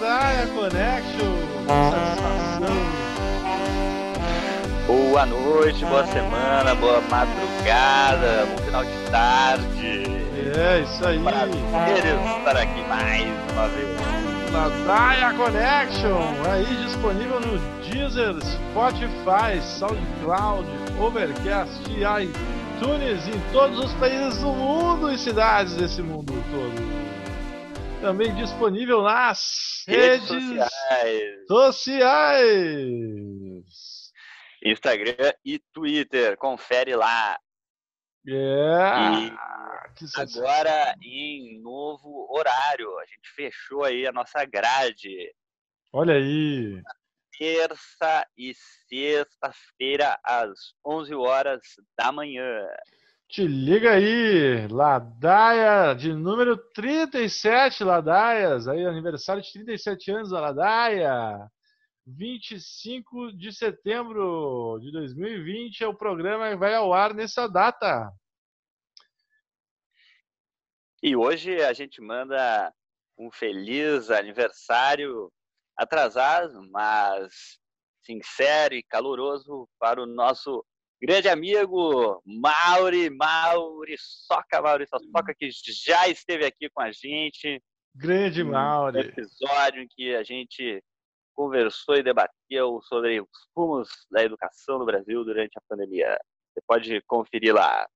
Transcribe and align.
o 0.00 0.04
Ladaia 0.04 0.46
Connection. 0.48 1.34
Satisfação. 1.90 3.04
Boa 4.86 5.26
noite, 5.26 5.84
boa 5.84 6.06
semana, 6.06 6.74
boa 6.74 7.00
madrugada, 7.02 8.46
bom 8.46 8.64
final 8.64 8.84
de 8.84 9.10
tarde. 9.10 10.04
É, 10.56 10.80
isso 10.80 11.06
aí. 11.06 11.18
Prazer 11.20 12.16
estar 12.38 12.56
aqui 12.56 12.80
mais 12.88 13.52
uma 13.52 13.68
vez. 13.68 13.94
Ladaia 14.52 15.34
Connection, 15.34 16.20
aí 16.48 16.64
disponível 16.84 17.40
no 17.40 17.58
Deezer, 17.82 18.34
Spotify, 18.40 19.60
SoundCloud, 19.60 20.68
Overcast 21.00 21.80
e 21.88 22.02
iTunes 22.22 23.26
em 23.26 23.52
todos 23.52 23.78
os 23.84 23.92
países 23.94 24.38
do 24.40 24.52
mundo 24.52 25.10
e 25.10 25.18
cidades 25.18 25.74
desse 25.74 26.02
mundo 26.02 26.32
todo. 26.52 27.03
Também 28.04 28.34
disponível 28.34 29.00
nas 29.00 29.82
Redes 29.88 30.28
redes, 30.28 30.58
sociais, 30.58 31.46
sociais. 31.48 32.92
Instagram 34.62 35.32
e 35.42 35.58
Twitter, 35.72 36.36
confere 36.36 36.94
lá. 36.94 37.38
É. 38.28 38.32
E. 39.22 39.32
Agora 40.16 40.94
em 41.02 41.62
novo 41.62 42.30
horário, 42.30 42.94
a 42.98 43.06
gente 43.06 43.30
fechou 43.34 43.84
aí 43.84 44.06
a 44.06 44.12
nossa 44.12 44.44
grade. 44.44 45.34
Olha 45.90 46.16
aí. 46.16 46.82
Terça 47.38 48.26
e 48.36 48.52
sexta-feira 48.86 50.20
às 50.22 50.50
11 50.86 51.14
horas 51.14 51.62
da 51.98 52.12
manhã. 52.12 52.66
Te 53.34 53.48
liga 53.48 53.94
aí, 53.94 54.68
Ladaia 54.68 55.92
de 55.92 56.14
número 56.14 56.56
37, 56.56 57.82
Ladaias. 57.82 58.68
Aí, 58.68 58.86
aniversário 58.86 59.42
de 59.42 59.52
37 59.52 60.12
anos 60.12 60.30
da 60.30 60.40
Ladaia. 60.40 61.50
25 62.06 63.32
de 63.36 63.52
setembro 63.52 64.78
de 64.80 64.92
2020 64.92 65.82
é 65.82 65.88
o 65.88 65.96
programa 65.96 66.48
que 66.48 66.54
vai 66.54 66.76
ao 66.76 66.94
ar 66.94 67.12
nessa 67.12 67.48
data. 67.48 68.08
E 71.02 71.16
hoje 71.16 71.60
a 71.60 71.72
gente 71.72 72.00
manda 72.00 72.72
um 73.18 73.32
feliz 73.32 74.12
aniversário 74.12 75.28
atrasado, 75.76 76.62
mas 76.70 77.58
sincero 78.00 78.74
e 78.74 78.82
caloroso 78.84 79.68
para 79.76 80.00
o 80.00 80.06
nosso 80.06 80.64
grande 81.02 81.28
amigo 81.28 82.22
Mauri, 82.24 83.10
Mauri 83.10 83.94
Soca, 83.98 84.60
Mauri 84.62 84.86
Soca, 84.86 85.34
que 85.38 85.50
já 85.84 86.08
esteve 86.08 86.44
aqui 86.46 86.68
com 86.70 86.80
a 86.82 86.90
gente. 86.92 87.62
Grande 87.94 88.42
Um 88.42 88.50
Mauri. 88.50 89.00
episódio 89.00 89.82
em 89.82 89.86
que 89.88 90.14
a 90.14 90.22
gente 90.22 90.82
conversou 91.34 91.96
e 91.96 92.02
debateu 92.02 92.80
sobre 92.82 93.20
os 93.20 93.28
rumos 93.56 93.88
da 94.10 94.22
educação 94.24 94.78
no 94.78 94.86
Brasil 94.86 95.24
durante 95.24 95.56
a 95.58 95.62
pandemia. 95.68 96.18
Você 96.52 96.60
pode 96.66 97.00
conferir 97.02 97.54
lá. 97.54 97.86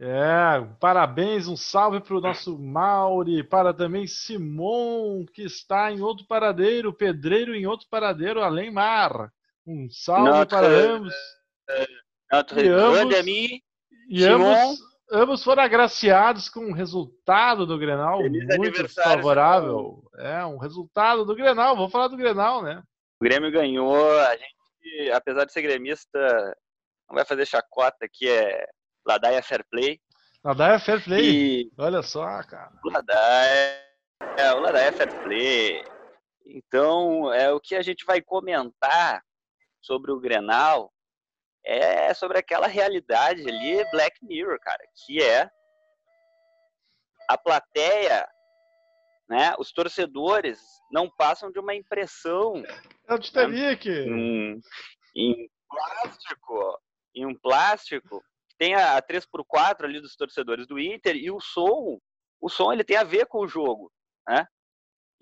É, 0.00 0.60
parabéns, 0.80 1.46
um 1.46 1.56
salve 1.56 2.00
para 2.00 2.16
o 2.16 2.20
nosso 2.20 2.58
Mauri, 2.58 3.44
para 3.44 3.72
também 3.72 4.04
Simon, 4.08 5.24
que 5.32 5.42
está 5.42 5.92
em 5.92 6.00
outro 6.00 6.26
paradeiro, 6.26 6.92
pedreiro 6.92 7.54
em 7.54 7.66
outro 7.66 7.86
paradeiro, 7.88 8.42
além 8.42 8.72
mar. 8.72 9.30
Um 9.64 9.88
salve 9.90 10.28
Notre- 10.28 10.56
para 10.58 10.66
ambos. 10.66 11.14
Notre 12.30 12.66
E 12.66 12.68
ambos- 12.68 12.98
grande 12.98 13.16
ami, 13.16 13.62
E 14.08 14.24
ambos, 14.24 14.78
ambos 15.10 15.44
foram 15.44 15.62
agraciados 15.62 16.48
com 16.48 16.60
um 16.60 16.72
resultado 16.72 17.66
do 17.66 17.78
Grenal 17.78 18.18
Feliz 18.22 18.56
muito 18.56 18.88
favorável. 18.88 20.02
É, 20.18 20.44
um 20.44 20.58
resultado 20.58 21.24
do 21.24 21.34
Grenal, 21.34 21.76
vou 21.76 21.88
falar 21.90 22.08
do 22.08 22.16
Grenal, 22.16 22.62
né? 22.62 22.82
O 23.20 23.24
Grêmio 23.24 23.50
ganhou, 23.52 24.18
a 24.20 24.36
gente, 24.36 25.10
apesar 25.12 25.44
de 25.44 25.52
ser 25.52 25.62
gremista, 25.62 26.18
não 27.08 27.14
vai 27.14 27.24
fazer 27.24 27.46
chacota, 27.46 28.08
que 28.10 28.28
é 28.28 28.66
Ladaia 29.06 29.42
Fair 29.42 29.64
Play. 29.70 30.00
Ladaia 30.44 30.78
Fair 30.80 31.04
Play, 31.04 31.24
E 31.62 31.72
olha 31.78 32.02
só, 32.02 32.24
cara. 32.42 32.72
Ladaia, 32.84 33.80
é, 34.38 34.52
o 34.54 34.58
Ladaia 34.60 34.92
Fair 34.92 35.22
Play. 35.22 35.84
Então, 36.44 37.32
é 37.32 37.52
o 37.52 37.60
que 37.60 37.76
a 37.76 37.82
gente 37.82 38.04
vai 38.04 38.20
comentar 38.20 39.22
sobre 39.80 40.10
o 40.10 40.18
Grenal 40.18 40.92
é 41.64 42.12
sobre 42.14 42.38
aquela 42.38 42.66
realidade 42.66 43.42
ali, 43.48 43.84
Black 43.90 44.24
Mirror, 44.24 44.58
cara, 44.60 44.84
que 45.04 45.22
é 45.22 45.50
a 47.28 47.38
plateia, 47.38 48.28
né, 49.28 49.54
os 49.58 49.72
torcedores 49.72 50.60
não 50.90 51.08
passam 51.08 51.50
de 51.50 51.58
uma 51.58 51.74
impressão 51.74 52.62
É 53.08 53.14
o 53.14 53.18
Titanic. 53.18 53.88
um, 53.88 54.60
em 55.16 55.48
plástico, 55.68 56.80
em 57.14 57.26
um 57.26 57.34
plástico, 57.34 58.22
que 58.48 58.56
tem 58.58 58.74
a, 58.74 58.96
a 58.96 59.02
3x4 59.02 59.84
ali 59.84 60.00
dos 60.00 60.16
torcedores 60.16 60.66
do 60.66 60.78
Inter 60.78 61.16
e 61.16 61.30
o 61.30 61.40
som, 61.40 61.98
o 62.40 62.48
som 62.48 62.72
ele 62.72 62.84
tem 62.84 62.96
a 62.96 63.04
ver 63.04 63.26
com 63.26 63.38
o 63.38 63.48
jogo, 63.48 63.90
né? 64.28 64.46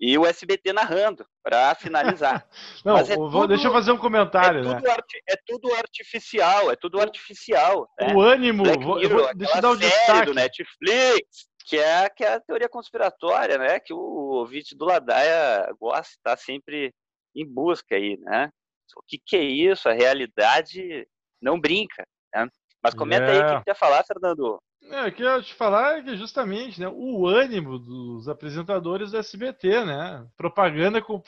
E 0.03 0.17
o 0.17 0.25
SBT 0.25 0.73
narrando, 0.73 1.23
para 1.43 1.75
finalizar. 1.75 2.47
Não, 2.83 2.97
é 2.97 3.03
vou- 3.03 3.29
tudo- 3.29 3.47
deixa 3.49 3.67
eu 3.67 3.71
fazer 3.71 3.91
um 3.91 3.97
é, 3.97 3.99
comentário, 3.99 4.63
né? 4.63 4.75
tudo 4.75 4.89
arti- 4.89 5.21
é 5.29 5.35
tudo 5.45 5.73
artificial, 5.75 6.71
é 6.71 6.75
tudo 6.75 6.99
artificial. 6.99 7.87
né? 7.99 8.11
O 8.15 8.19
ânimo, 8.21 8.63
vou- 8.65 8.79
vou- 8.81 8.99
deixa 9.35 9.57
eu 9.57 9.61
dar 9.61 9.77
série 9.77 9.89
destaque. 9.91 10.25
do 10.25 10.33
Netflix, 10.33 11.47
que 11.65 11.77
é, 11.77 12.09
que 12.09 12.23
é 12.23 12.33
a 12.33 12.39
teoria 12.39 12.67
conspiratória, 12.67 13.59
né? 13.59 13.79
Que 13.79 13.93
o 13.93 13.99
ouvinte 13.99 14.75
do 14.75 14.85
Ladaia 14.85 15.71
gosta, 15.79 16.13
está 16.15 16.35
sempre 16.35 16.91
em 17.35 17.45
busca 17.45 17.95
aí, 17.95 18.17
né? 18.21 18.49
O 18.97 19.01
que, 19.07 19.19
que 19.23 19.37
é 19.37 19.43
isso? 19.43 19.87
A 19.87 19.93
realidade 19.93 21.07
não 21.41 21.59
brinca, 21.59 22.03
né? 22.33 22.47
Mas 22.83 22.95
comenta 22.95 23.25
aí 23.31 23.37
o 23.37 23.45
que 23.45 23.53
É. 23.53 23.57
que 23.59 23.63
tu 23.65 23.67
ia 23.67 23.75
falar, 23.75 24.03
Fernando. 24.03 24.59
É, 24.89 25.07
o 25.07 25.11
que 25.11 25.23
eu 25.23 25.35
ia 25.37 25.41
te 25.41 25.53
falar 25.53 25.99
é 25.99 26.01
que 26.01 26.17
justamente 26.17 26.79
né, 26.79 26.87
o 26.91 27.25
ânimo 27.27 27.79
dos 27.79 28.27
apresentadores 28.27 29.11
do 29.11 29.17
SBT, 29.17 29.85
né? 29.85 30.27
Propaganda 30.35 31.01
com 31.01 31.21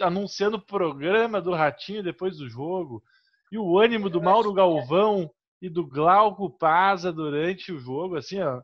anunciando 0.00 0.56
o 0.56 0.64
programa 0.64 1.40
do 1.40 1.52
Ratinho 1.54 2.02
depois 2.02 2.36
do 2.36 2.48
jogo. 2.48 3.02
E 3.50 3.58
o 3.58 3.78
ânimo 3.78 4.10
do 4.10 4.20
Mauro 4.20 4.52
Galvão 4.52 5.30
e 5.62 5.68
do 5.70 5.86
Glauco 5.86 6.50
Paza 6.50 7.12
durante 7.12 7.72
o 7.72 7.78
jogo, 7.78 8.16
assim, 8.16 8.40
ó. 8.40 8.60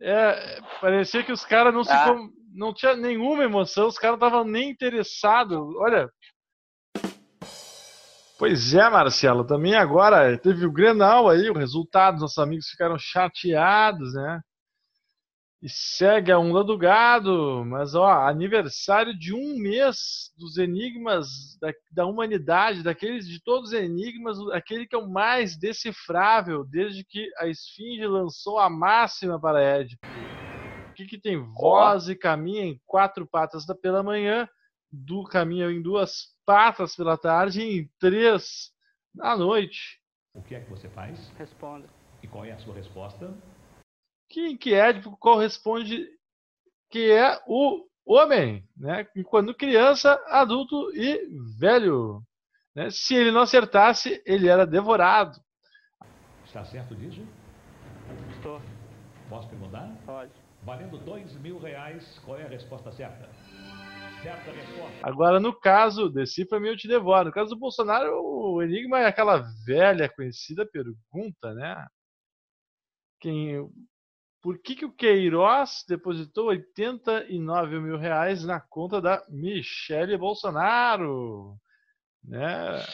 É, 0.00 0.60
parecia 0.80 1.22
que 1.22 1.30
os 1.32 1.44
caras 1.44 1.72
não 1.72 1.82
Ah. 1.82 2.16
não 2.52 2.72
tinha 2.74 2.96
nenhuma 2.96 3.44
emoção, 3.44 3.86
os 3.86 3.98
caras 3.98 4.18
não 4.18 4.26
estavam 4.26 4.44
nem 4.44 4.70
interessados. 4.70 5.58
Olha. 5.76 6.10
Pois 8.46 8.74
é, 8.74 8.90
Marcelo, 8.90 9.42
também 9.42 9.74
agora 9.74 10.36
teve 10.36 10.66
o 10.66 10.70
Grenal 10.70 11.30
aí, 11.30 11.48
o 11.48 11.56
resultado, 11.56 12.20
nossos 12.20 12.36
amigos 12.36 12.68
ficaram 12.68 12.98
chateados, 12.98 14.12
né? 14.12 14.42
E 15.62 15.68
segue 15.70 16.30
a 16.30 16.38
onda 16.38 16.62
do 16.62 16.76
gado, 16.76 17.64
mas 17.64 17.94
ó, 17.94 18.28
aniversário 18.28 19.18
de 19.18 19.32
um 19.32 19.56
mês 19.58 20.30
dos 20.36 20.58
enigmas 20.58 21.56
da, 21.58 21.72
da 21.90 22.04
humanidade, 22.04 22.82
daqueles 22.82 23.26
de 23.26 23.42
todos 23.42 23.70
os 23.70 23.74
enigmas, 23.74 24.36
aquele 24.52 24.86
que 24.86 24.94
é 24.94 24.98
o 24.98 25.08
mais 25.08 25.56
decifrável 25.56 26.66
desde 26.66 27.02
que 27.02 27.30
a 27.38 27.46
Esfinge 27.46 28.06
lançou 28.06 28.58
a 28.58 28.68
máxima 28.68 29.40
para 29.40 29.62
Édipo. 29.62 30.06
O 30.90 30.92
que, 30.92 31.06
que 31.06 31.18
tem 31.18 31.38
voz 31.38 32.10
e 32.10 32.14
caminha 32.14 32.66
em 32.66 32.78
quatro 32.84 33.26
patas 33.26 33.64
da 33.64 33.74
pela 33.74 34.02
manhã, 34.02 34.46
do 34.92 35.24
caminho 35.24 35.70
em 35.70 35.80
duas 35.80 36.33
patas 36.44 36.94
pela 36.94 37.16
tarde 37.16 37.62
e 37.62 37.80
em 37.80 37.90
três 37.98 38.70
à 39.20 39.36
noite. 39.36 40.00
O 40.34 40.42
que 40.42 40.54
é 40.54 40.60
que 40.60 40.70
você 40.70 40.88
faz? 40.88 41.30
Responda. 41.38 41.88
E 42.22 42.26
qual 42.26 42.44
é 42.44 42.52
a 42.52 42.58
sua 42.58 42.74
resposta? 42.74 43.34
que, 44.34 44.56
que 44.56 44.74
Édipo 44.74 45.16
corresponde 45.16 46.08
que 46.90 47.12
é 47.12 47.40
o 47.46 47.86
homem, 48.04 48.68
né? 48.76 49.06
Quando 49.26 49.54
criança, 49.54 50.20
adulto 50.26 50.90
e 50.94 51.28
velho. 51.58 52.20
Né? 52.74 52.90
Se 52.90 53.14
ele 53.14 53.30
não 53.30 53.42
acertasse, 53.42 54.20
ele 54.26 54.48
era 54.48 54.66
devorado. 54.66 55.40
Está 56.44 56.64
certo 56.64 56.96
disso? 56.96 57.24
Estou. 58.36 58.60
Posso 59.28 59.48
perguntar? 59.48 59.88
Pode. 60.04 60.32
Valendo 60.62 60.98
dois 60.98 61.32
mil 61.34 61.58
reais, 61.58 62.18
qual 62.24 62.38
é 62.38 62.44
a 62.44 62.48
resposta 62.48 62.90
certa? 62.90 63.28
Agora, 65.02 65.38
no 65.38 65.52
caso, 65.52 66.08
decifra-me 66.08 66.68
eu 66.68 66.76
te 66.76 66.88
devoro. 66.88 67.26
No 67.26 67.32
caso 67.32 67.50
do 67.50 67.58
Bolsonaro, 67.58 68.10
o 68.22 68.62
enigma 68.62 69.00
é 69.00 69.06
aquela 69.06 69.44
velha 69.66 70.08
conhecida 70.08 70.66
pergunta, 70.66 71.52
né? 71.54 71.86
Quem, 73.20 73.68
por 74.42 74.58
que, 74.58 74.74
que 74.74 74.84
o 74.84 74.92
Queiroz 74.92 75.84
depositou 75.88 76.48
89 76.48 77.80
mil 77.80 77.96
reais 77.96 78.44
na 78.44 78.60
conta 78.60 79.00
da 79.00 79.24
Michele 79.28 80.16
Bolsonaro? 80.16 81.56
Né? 82.22 82.84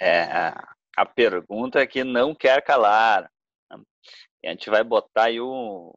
É 0.00 0.52
a 0.96 1.06
pergunta 1.06 1.86
que 1.86 2.02
não 2.02 2.34
quer 2.34 2.62
calar. 2.62 3.30
E 4.42 4.48
a 4.48 4.50
gente 4.50 4.70
vai 4.70 4.82
botar 4.82 5.24
aí 5.24 5.40
o, 5.40 5.92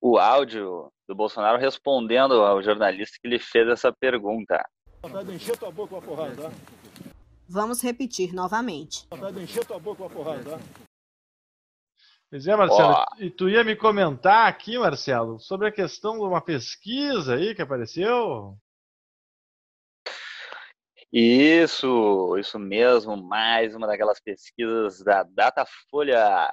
o 0.00 0.18
áudio 0.18 0.92
do 1.08 1.14
Bolsonaro 1.14 1.58
respondendo 1.58 2.34
ao 2.34 2.62
jornalista 2.62 3.18
que 3.20 3.28
lhe 3.28 3.38
fez 3.38 3.68
essa 3.68 3.92
pergunta. 3.92 4.64
Vamos 7.48 7.82
repetir 7.82 8.32
novamente. 8.32 9.06
Pois 12.30 12.46
é, 12.46 12.56
Marcelo. 12.56 12.94
Oh. 12.94 13.22
E 13.22 13.30
tu 13.30 13.48
ia 13.48 13.62
me 13.62 13.76
comentar 13.76 14.48
aqui, 14.48 14.78
Marcelo, 14.78 15.38
sobre 15.38 15.68
a 15.68 15.72
questão 15.72 16.18
de 16.18 16.24
uma 16.24 16.40
pesquisa 16.40 17.34
aí 17.34 17.54
que 17.54 17.62
apareceu? 17.62 18.56
Isso, 21.12 22.36
isso 22.38 22.58
mesmo, 22.58 23.16
mais 23.16 23.72
uma 23.76 23.86
daquelas 23.86 24.20
pesquisas 24.20 25.00
da 25.00 25.22
Datafolha. 25.22 26.50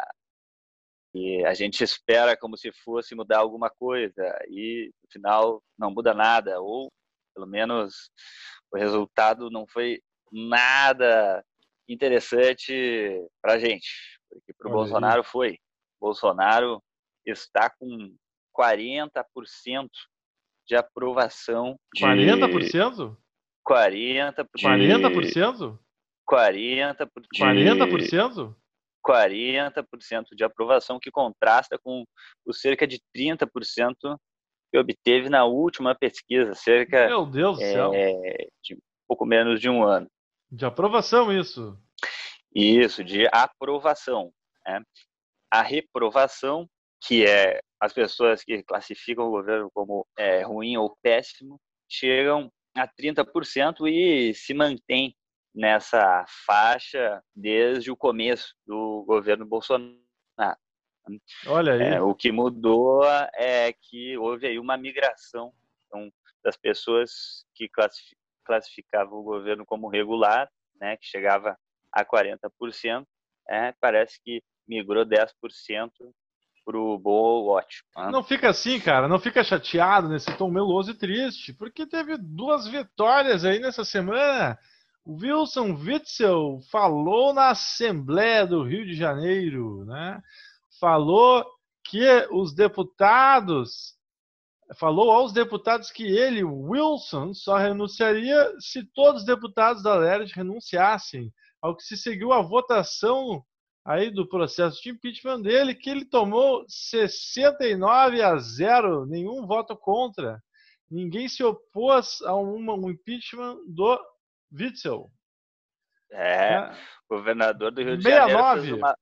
E 1.14 1.44
a 1.46 1.54
gente 1.54 1.84
espera 1.84 2.38
como 2.38 2.58
se 2.58 2.72
fosse 2.72 3.14
mudar 3.14 3.40
alguma 3.40 3.70
coisa 3.70 4.24
e 4.50 4.92
no 5.04 5.12
final 5.12 5.64
não 5.78 5.92
muda 5.92 6.14
nada, 6.14 6.60
ou 6.62 6.90
pelo 7.36 7.46
menos 7.46 8.10
o 8.72 8.78
resultado 8.78 9.50
não 9.50 9.66
foi 9.68 10.02
nada 10.32 11.44
interessante 11.88 13.22
para 13.42 13.54
a 13.54 13.60
gente, 13.60 13.90
porque 14.30 14.54
para 14.54 14.70
o 14.70 14.72
Bolsonaro 14.72 15.24
foi. 15.24 15.58
Bolsonaro 16.00 16.82
está 17.26 17.70
com 17.70 18.16
40% 18.58 19.90
de 20.68 20.76
aprovação. 20.76 21.78
De... 21.94 22.02
40%? 22.02 23.18
40%? 23.68 24.48
De... 24.56 24.78
40%? 24.98 25.78
40%? 26.30 27.10
De... 27.32 27.40
40%? 27.40 28.56
40% 29.06 30.36
de 30.36 30.44
aprovação, 30.44 31.00
que 31.00 31.12
contrasta 31.12 31.78
com 31.78 32.04
os 32.46 32.60
cerca 32.60 32.88
de 32.88 33.00
30% 33.16 33.48
que 34.72 34.78
obteve 34.78 35.30
na 35.30 35.44
última 35.46 35.94
pesquisa, 35.94 36.56
cerca 36.56 37.08
Meu 37.08 37.26
Deus 37.26 37.58
do 37.58 37.64
céu. 37.64 37.94
É, 37.94 38.48
de 38.64 38.78
pouco 39.08 39.26
menos 39.26 39.60
de 39.60 39.70
um 39.70 39.84
ano. 39.84 40.08
De 40.50 40.66
aprovação, 40.66 41.32
isso. 41.32 41.78
Isso, 42.54 43.04
de 43.04 43.28
aprovação. 43.32 44.32
Né? 44.66 44.82
A 45.52 45.62
reprovação, 45.62 46.68
que 47.06 47.26
é 47.26 47.60
as 47.80 47.92
pessoas 47.92 48.44
que 48.44 48.64
classificam 48.64 49.26
o 49.26 49.32
governo 49.32 49.70
como 49.74 50.06
é, 50.18 50.42
ruim 50.44 50.78
ou 50.78 50.96
péssimo, 51.02 51.60
chegam 51.90 52.50
a 52.76 52.88
30% 52.88 53.88
e 53.88 54.34
se 54.34 54.54
mantém 54.54 55.14
nessa 55.54 56.26
faixa 56.46 57.22
desde 57.36 57.92
o 57.92 57.98
começo 57.98 58.56
do 58.66 59.04
governo 59.06 59.46
Bolsonaro. 59.46 59.98
Olha 61.48 61.74
aí. 61.74 61.82
É, 61.96 62.02
o 62.02 62.16
que 62.16 62.32
mudou 62.32 63.04
é 63.36 63.74
que 63.74 64.18
houve 64.18 64.48
aí 64.48 64.60
uma 64.60 64.78
migração 64.78 65.52
então, 65.88 66.10
das 66.44 66.56
pessoas 66.56 67.46
que 67.56 67.70
classificavam 68.46 69.20
o 69.20 69.24
governo 69.24 69.66
como 69.66 69.90
regular, 69.90 70.50
né, 70.80 70.96
que 70.98 71.06
chegava 71.06 71.58
a 71.92 72.06
40%, 72.06 73.06
é, 73.50 73.74
parece 73.80 74.22
que 74.24 74.42
migrou 74.68 75.06
10% 75.06 75.28
para 76.64 76.78
o 76.78 76.98
bom 76.98 77.12
ou 77.12 77.48
ótimo. 77.50 77.88
Né? 77.98 78.12
Não 78.12 78.24
fica 78.24 78.50
assim, 78.50 78.80
cara, 78.80 79.08
não 79.08 79.20
fica 79.20 79.44
chateado 79.44 80.08
nesse 80.08 80.36
tom 80.38 80.50
meloso 80.50 80.92
e 80.92 80.98
triste, 80.98 81.54
porque 81.54 81.86
teve 81.86 82.18
duas 82.18 82.68
vitórias 82.68 83.44
aí 83.44 83.60
nessa 83.60 83.84
semana. 83.84 84.58
Wilson 85.08 85.74
Witzel 85.74 86.60
falou 86.72 87.34
na 87.34 87.50
Assembleia 87.50 88.46
do 88.46 88.64
Rio 88.64 88.86
de 88.86 88.94
Janeiro, 88.94 89.84
né? 89.86 90.22
Falou 90.80 91.46
que 91.84 92.06
os 92.32 92.54
deputados 92.54 93.96
falou 94.78 95.12
aos 95.12 95.34
deputados 95.34 95.92
que 95.92 96.04
ele, 96.04 96.44
Wilson, 96.44 97.34
só 97.34 97.58
renunciaria 97.58 98.54
se 98.60 98.84
todos 98.94 99.22
os 99.22 99.28
deputados 99.28 99.84
da 99.84 99.96
LERJ 99.96 100.34
renunciassem, 100.34 101.32
ao 101.62 101.76
que 101.76 101.84
se 101.84 101.98
seguiu 101.98 102.32
a 102.32 102.42
votação 102.42 103.44
aí 103.84 104.10
do 104.10 104.28
processo 104.28 104.82
de 104.82 104.92
impeachment 104.92 105.42
dele, 105.42 105.76
que 105.76 105.90
ele 105.90 106.06
tomou 106.06 106.64
69 106.68 108.22
a 108.22 108.38
0, 108.38 109.06
nenhum 109.06 109.46
voto 109.46 109.76
contra. 109.76 110.42
Ninguém 110.90 111.28
se 111.28 111.44
opôs 111.44 112.22
a 112.22 112.36
um 112.36 112.90
impeachment 112.90 113.58
do 113.68 114.00
Witzel. 114.52 115.12
É, 116.12 116.54
é, 116.56 116.78
governador 117.10 117.72
do 117.72 117.82
Rio 117.82 117.98
de 117.98 118.04
69. 118.04 118.38
Janeiro 118.38 118.62
fez 118.62 118.72
uma, 118.74 118.98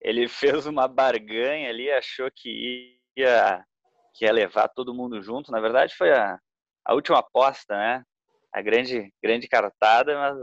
ele 0.00 0.28
fez 0.28 0.66
uma 0.66 0.88
barganha 0.88 1.70
ali, 1.70 1.90
achou 1.90 2.30
que 2.34 2.98
ia 3.16 3.64
que 4.14 4.26
ia 4.26 4.32
levar 4.32 4.68
todo 4.68 4.94
mundo 4.94 5.22
junto. 5.22 5.50
Na 5.50 5.60
verdade, 5.60 5.94
foi 5.96 6.12
a, 6.12 6.38
a 6.84 6.94
última 6.94 7.18
aposta, 7.18 7.74
né? 7.74 8.04
A 8.52 8.60
grande, 8.60 9.10
grande 9.22 9.48
cartada, 9.48 10.14
mas 10.14 10.36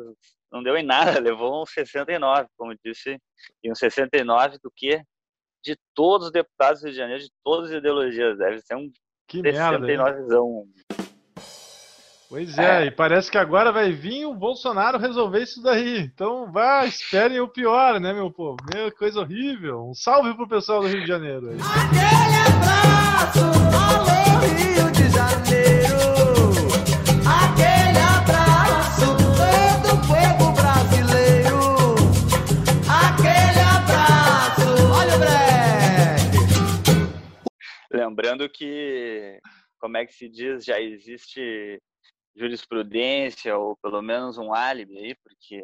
não 0.52 0.64
deu 0.64 0.76
em 0.76 0.84
nada, 0.84 1.20
levou 1.22 1.62
um 1.62 1.66
69, 1.66 2.48
como 2.58 2.76
disse, 2.84 3.20
e 3.64 3.72
um 3.72 3.76
69 3.76 4.58
do 4.64 4.72
que? 4.76 5.02
De 5.64 5.78
todos 5.94 6.28
os 6.28 6.34
deputados 6.34 6.82
do 6.82 6.86
Rio 6.86 6.94
de 6.94 6.98
Janeiro, 6.98 7.22
de 7.22 7.32
todas 7.44 7.70
as 7.70 7.78
ideologias, 7.78 8.38
deve 8.38 8.60
ser 8.62 8.76
um 8.76 8.92
que 9.28 9.42
69zão. 9.42 10.66
Pois 12.30 12.56
é, 12.60 12.84
é, 12.84 12.86
e 12.86 12.92
parece 12.92 13.32
que 13.32 13.40
agora 13.40 13.72
vai 13.72 13.92
vir 13.92 14.28
o 14.28 14.36
Bolsonaro 14.36 15.00
resolver 15.00 15.42
isso 15.42 15.64
daí. 15.64 15.98
Então 16.02 16.52
vá, 16.52 16.86
esperem 16.86 17.40
o 17.40 17.48
pior, 17.48 18.00
né, 18.00 18.14
meu 18.14 18.32
povo? 18.32 18.56
Meu, 18.72 18.92
coisa 18.92 19.22
horrível. 19.22 19.90
Um 19.90 19.96
salve 19.96 20.36
pro 20.36 20.48
pessoal 20.48 20.82
do 20.82 20.88
Rio 20.88 21.02
de 21.02 21.08
Janeiro. 21.08 21.50
Aí. 21.50 21.58
Aquele 21.58 22.36
abraço, 22.54 23.40
alô 23.74 24.20
Rio 24.46 24.92
de 24.92 25.10
Janeiro. 25.10 25.98
Aquele 27.26 27.98
abraço, 27.98 29.08
todo 29.18 29.88
o 29.96 30.00
povo 30.06 30.54
brasileiro. 30.54 31.58
Aquele 32.88 33.60
abraço, 33.60 34.70
olha 34.94 35.16
o 35.16 35.20
break. 35.20 35.40
Lembrando 37.92 38.48
que, 38.48 39.40
como 39.80 39.98
é 39.98 40.06
que 40.06 40.14
se 40.14 40.30
diz, 40.30 40.64
já 40.64 40.80
existe 40.80 41.82
jurisprudência 42.40 43.58
ou 43.58 43.76
pelo 43.78 44.02
menos 44.02 44.38
um 44.38 44.54
álibi 44.54 44.98
aí, 44.98 45.16
porque 45.16 45.62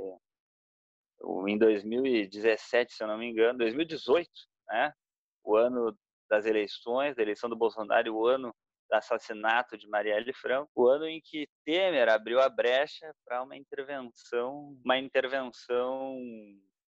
em 1.47 1.57
2017, 1.57 2.93
se 2.93 3.01
eu 3.01 3.07
não 3.07 3.17
me 3.17 3.25
engano, 3.25 3.59
2018, 3.59 4.29
né, 4.67 4.93
o 5.41 5.55
ano 5.55 5.97
das 6.29 6.45
eleições, 6.45 7.15
da 7.15 7.21
eleição 7.21 7.49
do 7.49 7.55
Bolsonaro, 7.55 8.13
o 8.13 8.27
ano 8.27 8.53
do 8.89 8.93
assassinato 8.93 9.77
de 9.77 9.87
Marielle 9.87 10.33
Franco, 10.33 10.69
o 10.75 10.87
ano 10.87 11.07
em 11.07 11.21
que 11.21 11.47
Temer 11.63 12.09
abriu 12.09 12.41
a 12.41 12.49
brecha 12.49 13.15
para 13.23 13.41
uma 13.41 13.55
intervenção, 13.55 14.77
uma 14.83 14.97
intervenção 14.97 16.19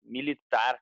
militar 0.04 0.78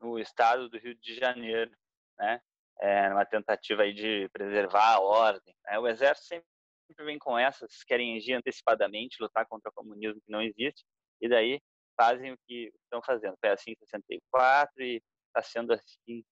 no 0.00 0.18
estado 0.18 0.68
do 0.68 0.76
Rio 0.76 0.94
de 0.96 1.14
Janeiro, 1.14 1.70
né? 2.18 2.40
É, 2.80 3.08
uma 3.08 3.24
tentativa 3.24 3.82
aí 3.82 3.94
de 3.94 4.28
preservar 4.30 4.94
a 4.94 5.00
ordem. 5.00 5.54
Né? 5.64 5.78
O 5.78 5.86
exército 5.86 6.26
sempre 6.26 6.53
sempre 6.86 7.04
vem 7.04 7.18
com 7.18 7.38
essas, 7.38 7.82
querem 7.84 8.16
agir 8.16 8.34
antecipadamente, 8.34 9.16
lutar 9.20 9.46
contra 9.46 9.70
o 9.70 9.74
comunismo 9.74 10.20
que 10.20 10.30
não 10.30 10.42
existe, 10.42 10.84
e 11.20 11.28
daí 11.28 11.60
fazem 11.98 12.32
o 12.32 12.38
que 12.46 12.72
estão 12.84 13.02
fazendo. 13.02 13.36
Foi 13.40 13.50
assim 13.50 13.72
em 13.72 13.76
64 13.76 14.82
e 14.82 15.02
está 15.28 15.42
sendo 15.42 15.72
assim 15.72 16.24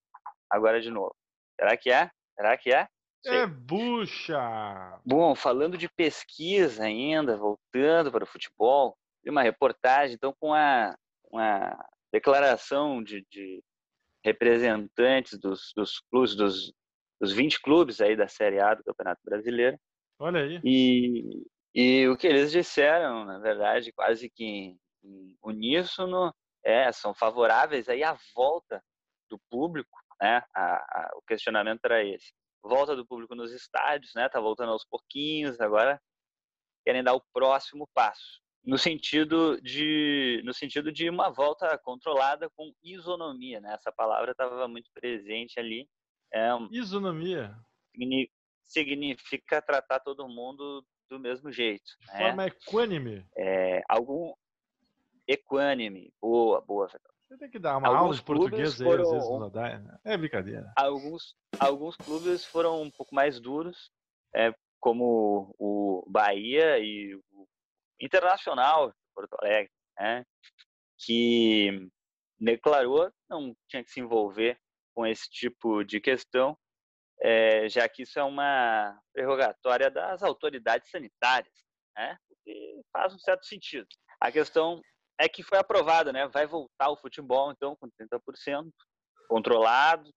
agora 0.51 0.81
de 0.81 0.91
novo. 0.91 1.15
Será 1.59 1.77
que 1.77 1.91
é? 1.91 2.11
Será 2.37 2.57
que 2.57 2.73
é? 2.73 2.89
É 3.25 3.47
bucha! 3.47 5.01
Bom, 5.05 5.35
falando 5.35 5.79
de 5.79 5.89
pesquisa 5.89 6.85
ainda, 6.85 7.37
voltando 7.37 8.11
para 8.11 8.25
o 8.25 8.27
futebol, 8.27 8.97
vi 9.23 9.31
uma 9.31 9.43
reportagem, 9.43 10.17
então, 10.17 10.35
com 10.41 10.53
a, 10.53 10.97
uma 11.31 11.89
declaração 12.13 13.03
de, 13.03 13.25
de 13.31 13.63
representantes 14.25 15.39
dos, 15.39 15.73
dos 15.77 16.01
clubes, 16.11 16.35
dos, 16.35 16.73
dos 17.21 17.33
20 17.33 17.61
clubes 17.63 18.01
aí 18.01 18.17
da 18.17 18.27
Série 18.27 18.61
A 18.61 18.75
do 18.75 18.83
Campeonato 18.83 19.21
Brasileiro, 19.25 19.79
Olha 20.23 20.41
aí. 20.41 20.61
E, 20.65 21.45
e 21.75 22.09
o 22.09 22.17
que 22.17 22.29
eles 22.29 22.53
disseram, 22.53 23.25
na 23.25 23.41
verdade, 23.41 23.93
quase 23.93 24.31
que 24.31 24.77
em, 25.03 25.37
uníssono, 25.43 26.33
é, 26.65 26.93
são 26.93 27.13
favoráveis 27.13 27.89
aí 27.89 28.05
à 28.05 28.17
volta 28.33 28.81
do 29.29 29.37
público, 29.51 29.99
né? 30.21 30.41
A, 30.55 30.77
a, 30.77 31.11
o 31.17 31.23
questionamento 31.23 31.81
era 31.85 32.05
esse. 32.05 32.33
Volta 32.63 32.95
do 32.95 33.05
público 33.05 33.35
nos 33.35 33.51
estádios, 33.51 34.13
né? 34.15 34.29
Tá 34.29 34.39
voltando 34.39 34.71
aos 34.71 34.85
pouquinhos, 34.85 35.61
agora 35.61 36.01
querem 36.87 37.03
dar 37.03 37.15
o 37.15 37.25
próximo 37.33 37.89
passo 37.93 38.41
no 38.65 38.79
sentido 38.79 39.61
de 39.61 40.41
no 40.45 40.55
sentido 40.55 40.93
de 40.93 41.11
uma 41.11 41.31
volta 41.31 41.77
controlada 41.79 42.49
com 42.51 42.73
isonomia 42.83 43.61
né 43.61 43.75
essa 43.75 43.91
palavra 43.93 44.31
estava 44.31 44.69
muito 44.69 44.89
presente 44.93 45.59
ali 45.59 45.89
é, 46.33 46.49
isonomia 46.71 47.57
significa 48.73 49.61
tratar 49.61 50.01
todo 50.01 50.29
mundo 50.29 50.85
do 51.09 51.21
mesmo 51.21 51.53
jeito. 51.53 51.85
De 52.01 52.07
né? 52.07 52.19
forma 52.19 52.47
equânime. 52.47 53.27
É, 53.37 53.83
algum 53.89 54.33
equânime, 55.29 56.13
boa, 56.21 56.61
boa. 56.61 56.89
Você 56.89 57.39
tem 57.39 57.51
que 57.51 57.59
dar 57.59 57.77
uma 57.77 57.89
alguns 57.89 58.03
aula 58.03 58.15
de 58.15 58.23
português 58.23 58.81
aí, 58.81 58.87
foram, 58.87 59.05
às 59.05 59.11
vezes 59.11 59.29
não 59.29 59.51
dá, 59.51 59.79
né? 59.79 59.99
É 60.05 60.17
brincadeira. 60.17 60.73
Alguns, 60.77 61.35
alguns 61.59 61.97
clubes 61.97 62.45
foram 62.45 62.83
um 62.83 62.91
pouco 62.91 63.15
mais 63.15 63.41
duros, 63.41 63.91
é, 64.35 64.55
como 64.81 65.55
o 65.59 66.05
Bahia 66.09 66.79
e 66.79 67.15
o 67.15 67.47
Internacional 68.01 68.89
de 68.89 68.97
Porto 69.15 69.35
Alegre, 69.41 69.71
né, 69.99 70.25
que 70.99 71.89
declarou 72.41 73.13
não 73.31 73.55
tinha 73.69 73.85
que 73.85 73.91
se 73.91 74.01
envolver 74.01 74.59
com 74.95 75.07
esse 75.07 75.31
tipo 75.31 75.85
de 75.85 76.01
questão, 76.01 76.59
é, 77.23 77.69
já 77.69 77.89
que 77.89 78.03
isso 78.03 78.19
é 78.19 78.25
uma 78.25 78.99
prerrogatória 79.13 79.89
das 79.91 80.23
autoridades 80.23 80.91
sanitárias, 80.91 81.55
né, 81.97 82.17
que 82.45 82.81
faz 82.93 83.15
um 83.15 83.19
certo 83.19 83.47
sentido. 83.47 83.87
A 84.21 84.33
questão 84.33 84.81
é 85.19 85.29
que 85.29 85.43
foi 85.43 85.59
aprovado, 85.59 86.13
né, 86.13 86.27
vai 86.29 86.47
voltar 86.47 86.91
o 86.91 86.97
futebol, 86.97 87.53
então, 87.53 87.77
com 87.77 87.89
30%, 87.89 88.69
controlado, 89.29 90.11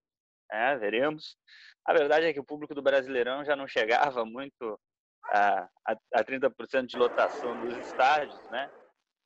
né, 0.51 0.77
veremos. 0.77 1.37
A 1.85 1.93
verdade 1.93 2.25
é 2.25 2.33
que 2.33 2.39
o 2.39 2.45
público 2.45 2.73
do 2.73 2.81
Brasileirão 2.81 3.45
já 3.45 3.55
não 3.55 3.67
chegava 3.67 4.25
muito 4.25 4.79
a, 5.25 5.69
a, 5.87 5.97
a 6.15 6.23
30% 6.23 6.87
de 6.87 6.97
lotação 6.97 7.59
dos 7.61 7.77
estádios, 7.77 8.39
né? 8.49 8.71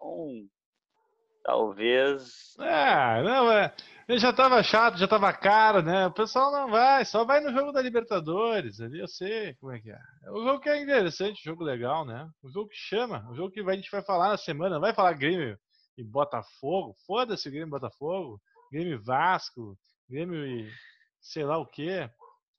Um, 0.01 0.47
talvez. 1.43 2.55
É, 2.59 3.23
não, 3.23 3.51
é. 3.51 3.73
Já 4.17 4.33
tava 4.33 4.63
chato, 4.63 4.97
já 4.97 5.07
tava 5.07 5.31
caro, 5.31 5.83
né? 5.83 6.07
O 6.07 6.11
pessoal 6.11 6.51
não 6.51 6.69
vai, 6.69 7.05
só 7.05 7.23
vai 7.23 7.39
no 7.41 7.53
jogo 7.53 7.71
da 7.71 7.81
Libertadores, 7.81 8.81
ali 8.81 8.99
eu 8.99 9.07
sei 9.07 9.53
como 9.55 9.71
é 9.71 9.79
que 9.79 9.91
é. 9.91 9.99
o 10.31 10.43
jogo 10.43 10.59
que 10.59 10.69
é 10.69 10.81
interessante, 10.81 11.43
jogo 11.43 11.63
legal, 11.63 12.03
né? 12.05 12.27
O 12.41 12.49
jogo 12.49 12.69
que 12.69 12.75
chama, 12.75 13.29
o 13.29 13.35
jogo 13.35 13.51
que 13.51 13.59
a 13.59 13.75
gente 13.75 13.91
vai 13.91 14.01
falar 14.01 14.29
na 14.29 14.37
semana, 14.37 14.75
não 14.75 14.81
vai 14.81 14.95
falar 14.95 15.13
Grêmio 15.13 15.55
e 15.95 16.03
Botafogo, 16.03 16.95
foda-se 17.05 17.51
Grêmio 17.51 17.67
e 17.67 17.69
Botafogo, 17.69 18.41
Grêmio 18.71 18.93
e 18.93 19.03
Vasco, 19.03 19.77
Grêmio 20.09 20.43
e 20.43 20.71
sei 21.21 21.43
lá 21.43 21.59
o 21.59 21.65
que, 21.67 22.09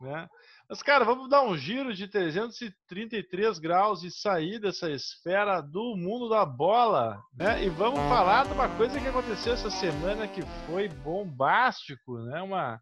né? 0.00 0.28
Mas, 0.70 0.84
cara, 0.84 1.04
vamos 1.04 1.28
dar 1.28 1.42
um 1.42 1.58
giro 1.58 1.92
de 1.92 2.06
333 2.06 3.58
graus 3.58 4.04
e 4.04 4.10
sair 4.10 4.60
dessa 4.60 4.88
esfera 4.88 5.60
do 5.60 5.96
mundo 5.96 6.28
da 6.28 6.46
bola, 6.46 7.20
né? 7.34 7.64
E 7.64 7.68
vamos 7.68 7.98
falar 8.02 8.46
de 8.46 8.52
uma 8.52 8.68
coisa 8.76 9.00
que 9.00 9.08
aconteceu 9.08 9.54
essa 9.54 9.68
semana 9.68 10.28
que 10.28 10.42
foi 10.68 10.88
bombástico, 10.88 12.20
né? 12.20 12.40
Uma, 12.40 12.80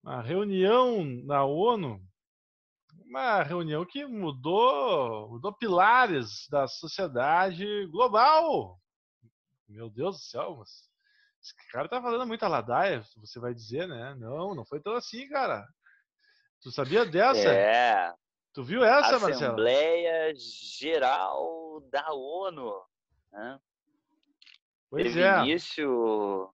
uma 0.00 0.22
reunião 0.22 1.04
na 1.24 1.44
ONU, 1.44 2.00
uma 3.04 3.42
reunião 3.42 3.84
que 3.84 4.06
mudou, 4.06 5.30
mudou 5.30 5.52
pilares 5.52 6.46
da 6.48 6.68
sociedade 6.68 7.66
global. 7.88 8.78
Meu 9.68 9.90
Deus 9.90 10.18
do 10.18 10.22
céu, 10.22 10.56
mas 10.60 10.88
esse 11.42 11.52
cara 11.72 11.88
tá 11.88 12.00
falando 12.00 12.28
muita 12.28 12.46
ladaia, 12.46 13.02
você 13.16 13.40
vai 13.40 13.52
dizer, 13.52 13.88
né? 13.88 14.14
Não, 14.20 14.54
não 14.54 14.64
foi 14.64 14.78
tão 14.78 14.94
assim, 14.94 15.28
cara. 15.28 15.66
Tu 16.64 16.72
sabia 16.72 17.04
dessa? 17.04 17.52
É. 17.52 18.14
Tu 18.54 18.64
viu 18.64 18.82
essa, 18.82 19.16
Assembleia 19.16 19.20
Marcelo? 19.20 19.52
Assembleia 19.52 20.34
Geral 20.34 21.80
da 21.90 22.10
ONU. 22.14 22.82
Né? 23.30 23.60
Pois 24.88 25.04
Teve 25.04 25.22
é. 25.22 25.40
início. 25.40 26.50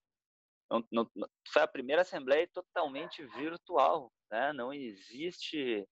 Não, 0.69 0.85
não, 0.91 1.11
foi 1.53 1.63
a 1.63 1.69
primeira 1.69 2.03
assembleia 2.03 2.49
totalmente 2.53 3.25
virtual. 3.25 4.13
Né? 4.33 4.53
Não 4.53 4.75
existe. 4.75 5.87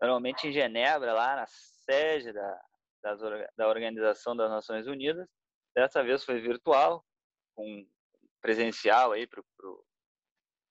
Normalmente 0.00 0.48
em 0.48 0.52
Genebra, 0.52 1.12
lá 1.12 1.36
na 1.36 1.46
sede 1.46 2.32
da, 2.32 2.60
das, 3.02 3.20
da 3.54 3.68
Organização 3.68 4.34
das 4.34 4.50
Nações 4.50 4.86
Unidas, 4.86 5.28
dessa 5.74 6.02
vez 6.02 6.24
foi 6.24 6.40
virtual, 6.40 7.04
com 7.54 7.86
presencial 8.40 9.12
aí 9.12 9.26
para 9.26 9.42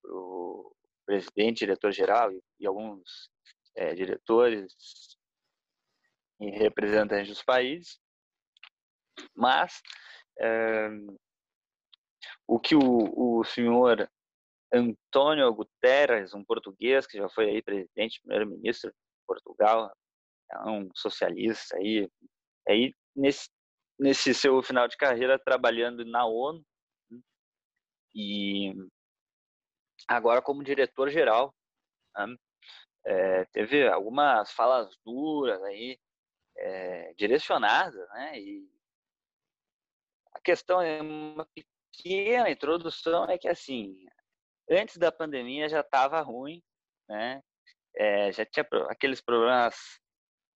o 0.06 0.76
presidente, 1.06 1.60
diretor-geral 1.60 2.32
e, 2.32 2.42
e, 2.60 2.68
alguns 2.68 3.30
é, 3.76 3.94
diretores 3.94 4.74
e 6.40 6.50
representantes 6.52 7.30
dos 7.30 7.44
países. 7.44 8.00
Mas 9.34 9.82
é, 10.40 10.90
o 12.48 12.60
que 12.60 12.76
o, 12.76 13.40
o 13.40 13.44
senhor 13.44 14.10
Antônio 14.74 15.54
Guterres, 15.54 16.34
um 16.34 16.44
português 16.44 17.08
que 17.08 17.18
já 17.18 17.30
foi 17.30 17.50
aí 17.50 17.62
presidente, 17.62 18.20
primeiro-ministro 18.22 18.90
de 18.92 18.98
Portugal, 19.26 19.92
é 20.52 20.70
um 20.70 20.90
socialista 20.94 21.78
aí, 21.78 22.10
aí 22.68 22.94
nesse, 23.16 23.50
nesse 24.00 24.34
seu 24.34 24.62
final 24.62 24.88
de 24.88 24.98
carreira 24.98 25.40
trabalhando 25.40 26.04
na 26.06 26.26
ONU 26.26 26.64
né, 27.10 27.20
e 28.14 28.74
agora 30.08 30.42
como 30.42 30.64
diretor-geral. 30.64 31.54
Né? 32.16 32.36
É, 33.06 33.46
teve 33.46 33.88
algumas 33.88 34.52
falas 34.52 34.96
duras 35.06 35.62
aí, 35.64 36.00
é, 36.58 37.14
direcionadas, 37.14 38.08
né? 38.10 38.40
E 38.40 38.68
a 40.34 40.40
questão 40.42 40.82
é 40.82 41.02
uma 41.02 41.48
pequena 41.94 42.50
introdução 42.50 43.30
é 43.30 43.38
que 43.38 43.48
assim, 43.48 43.96
antes 44.70 44.98
da 44.98 45.12
pandemia 45.12 45.70
já 45.70 45.82
estava 45.82 46.20
ruim, 46.22 46.64
né? 47.08 47.42
É, 47.98 48.32
já 48.32 48.46
tinha 48.46 48.66
aqueles 48.90 49.22
problemas 49.22 49.76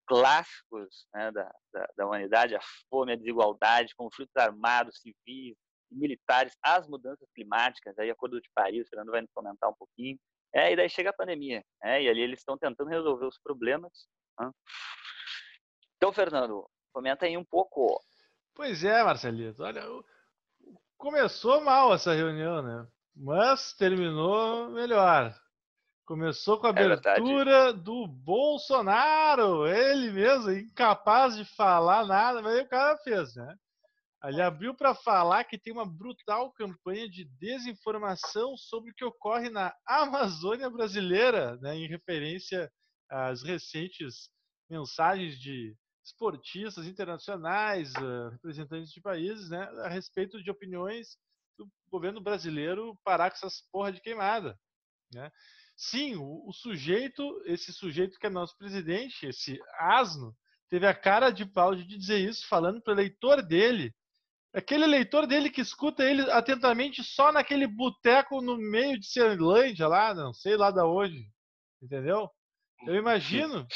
clássicos 0.05 1.07
né, 1.13 1.31
da, 1.31 1.55
da, 1.71 1.89
da, 1.95 2.05
humanidade, 2.05 2.55
a 2.55 2.59
fome, 2.89 3.13
a 3.13 3.15
desigualdade, 3.15 3.95
conflitos 3.95 4.35
armados, 4.35 4.99
civis, 4.99 5.55
militares 5.91 6.55
às 6.61 6.87
mudanças 6.87 7.29
climáticas, 7.33 7.97
aí 7.97 8.09
Acordo 8.09 8.41
de 8.41 8.49
Paris, 8.53 8.85
o 8.85 8.89
Fernando 8.89 9.11
vai 9.11 9.21
nos 9.21 9.31
comentar 9.31 9.69
um 9.69 9.75
pouquinho, 9.75 10.17
é, 10.53 10.71
e 10.71 10.75
daí 10.75 10.89
chega 10.89 11.11
a 11.11 11.13
pandemia, 11.13 11.63
é, 11.83 12.03
e 12.03 12.09
ali 12.09 12.21
eles 12.21 12.39
estão 12.39 12.57
tentando 12.57 12.89
resolver 12.89 13.25
os 13.25 13.39
problemas. 13.39 14.07
Né? 14.39 14.51
Então, 15.97 16.11
Fernando, 16.11 16.67
comenta 16.91 17.25
aí 17.25 17.37
um 17.37 17.45
pouco. 17.45 18.01
Pois 18.55 18.83
é, 18.83 19.03
Marcelito, 19.03 19.63
olha, 19.63 19.83
começou 20.97 21.61
mal 21.61 21.93
essa 21.93 22.13
reunião, 22.13 22.61
né? 22.61 22.87
Mas 23.15 23.73
terminou 23.73 24.69
melhor. 24.69 25.33
Começou 26.05 26.59
com 26.59 26.65
a 26.65 26.69
é 26.69 26.71
abertura 26.71 27.69
é 27.69 27.73
do 27.73 28.07
Bolsonaro, 28.07 29.67
ele 29.67 30.11
mesmo, 30.11 30.51
incapaz 30.51 31.35
de 31.35 31.45
falar 31.55 32.05
nada, 32.07 32.41
mas 32.41 32.55
aí 32.55 32.61
o 32.63 32.67
cara 32.67 32.97
fez, 32.97 33.35
né? 33.35 33.55
Ele 34.23 34.41
abriu 34.41 34.75
para 34.75 34.93
falar 34.93 35.45
que 35.45 35.57
tem 35.57 35.71
uma 35.71 35.85
brutal 35.85 36.51
campanha 36.51 37.09
de 37.09 37.23
desinformação 37.39 38.57
sobre 38.57 38.91
o 38.91 38.93
que 38.93 39.05
ocorre 39.05 39.49
na 39.49 39.73
Amazônia 39.85 40.69
brasileira, 40.69 41.55
né, 41.57 41.75
em 41.77 41.87
referência 41.87 42.69
às 43.09 43.43
recentes 43.43 44.29
mensagens 44.69 45.39
de 45.39 45.73
esportistas 46.03 46.85
internacionais, 46.85 47.93
uh, 47.95 48.29
representantes 48.29 48.91
de 48.91 48.99
países, 48.99 49.49
né, 49.49 49.63
a 49.83 49.87
respeito 49.87 50.43
de 50.43 50.51
opiniões 50.51 51.17
do 51.57 51.69
governo 51.89 52.19
brasileiro 52.19 52.99
parar 53.03 53.29
com 53.29 53.37
essas 53.37 53.61
porra 53.71 53.91
de 53.91 54.01
queimada. 54.01 54.59
Né? 55.13 55.31
Sim, 55.77 56.17
o, 56.17 56.45
o 56.45 56.51
sujeito, 56.51 57.41
esse 57.45 57.71
sujeito 57.71 58.19
que 58.19 58.27
é 58.27 58.29
nosso 58.29 58.57
presidente, 58.57 59.25
esse 59.25 59.57
asno, 59.77 60.35
teve 60.69 60.85
a 60.85 60.93
cara 60.93 61.29
de 61.29 61.45
pau 61.45 61.73
de 61.73 61.85
dizer 61.85 62.19
isso, 62.19 62.45
falando 62.47 62.81
para 62.81 62.91
o 62.91 62.95
eleitor 62.95 63.41
dele 63.41 63.93
Aquele 64.53 64.87
leitor 64.87 65.27
dele 65.27 65.49
que 65.49 65.61
escuta 65.61 66.03
ele 66.03 66.29
atentamente 66.31 67.03
só 67.03 67.31
naquele 67.31 67.67
boteco 67.67 68.41
no 68.41 68.57
meio 68.57 68.99
de 68.99 69.05
Ceilândia 69.05 69.87
lá, 69.87 70.13
não 70.13 70.33
sei 70.33 70.57
lá 70.57 70.71
da 70.71 70.87
onde. 70.87 71.29
Entendeu? 71.81 72.29
Eu 72.87 72.95
imagino 72.95 73.67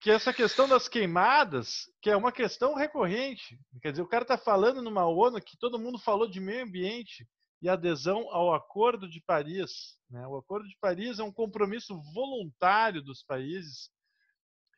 que 0.00 0.10
essa 0.10 0.32
questão 0.34 0.68
das 0.68 0.88
queimadas, 0.88 1.90
que 2.02 2.10
é 2.10 2.16
uma 2.16 2.30
questão 2.30 2.74
recorrente. 2.74 3.58
Quer 3.80 3.92
dizer, 3.92 4.02
o 4.02 4.08
cara 4.08 4.24
está 4.24 4.36
falando 4.36 4.82
numa 4.82 5.06
ONU 5.06 5.40
que 5.40 5.56
todo 5.56 5.78
mundo 5.78 5.98
falou 5.98 6.28
de 6.28 6.38
meio 6.38 6.64
ambiente 6.64 7.26
e 7.62 7.68
adesão 7.68 8.28
ao 8.30 8.52
Acordo 8.52 9.08
de 9.08 9.22
Paris. 9.22 9.98
Né? 10.10 10.26
O 10.26 10.36
Acordo 10.36 10.68
de 10.68 10.76
Paris 10.78 11.18
é 11.18 11.22
um 11.22 11.32
compromisso 11.32 11.98
voluntário 12.12 13.00
dos 13.02 13.22
países 13.22 13.88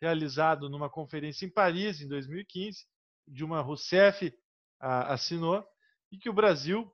realizado 0.00 0.70
numa 0.70 0.88
conferência 0.88 1.44
em 1.44 1.50
Paris 1.50 2.00
em 2.00 2.06
2015 2.06 2.86
Dilma 3.26 3.60
Rousseff 3.60 4.32
a, 4.80 5.14
assinou 5.14 5.66
e 6.10 6.18
que 6.18 6.28
o 6.28 6.32
Brasil 6.32 6.90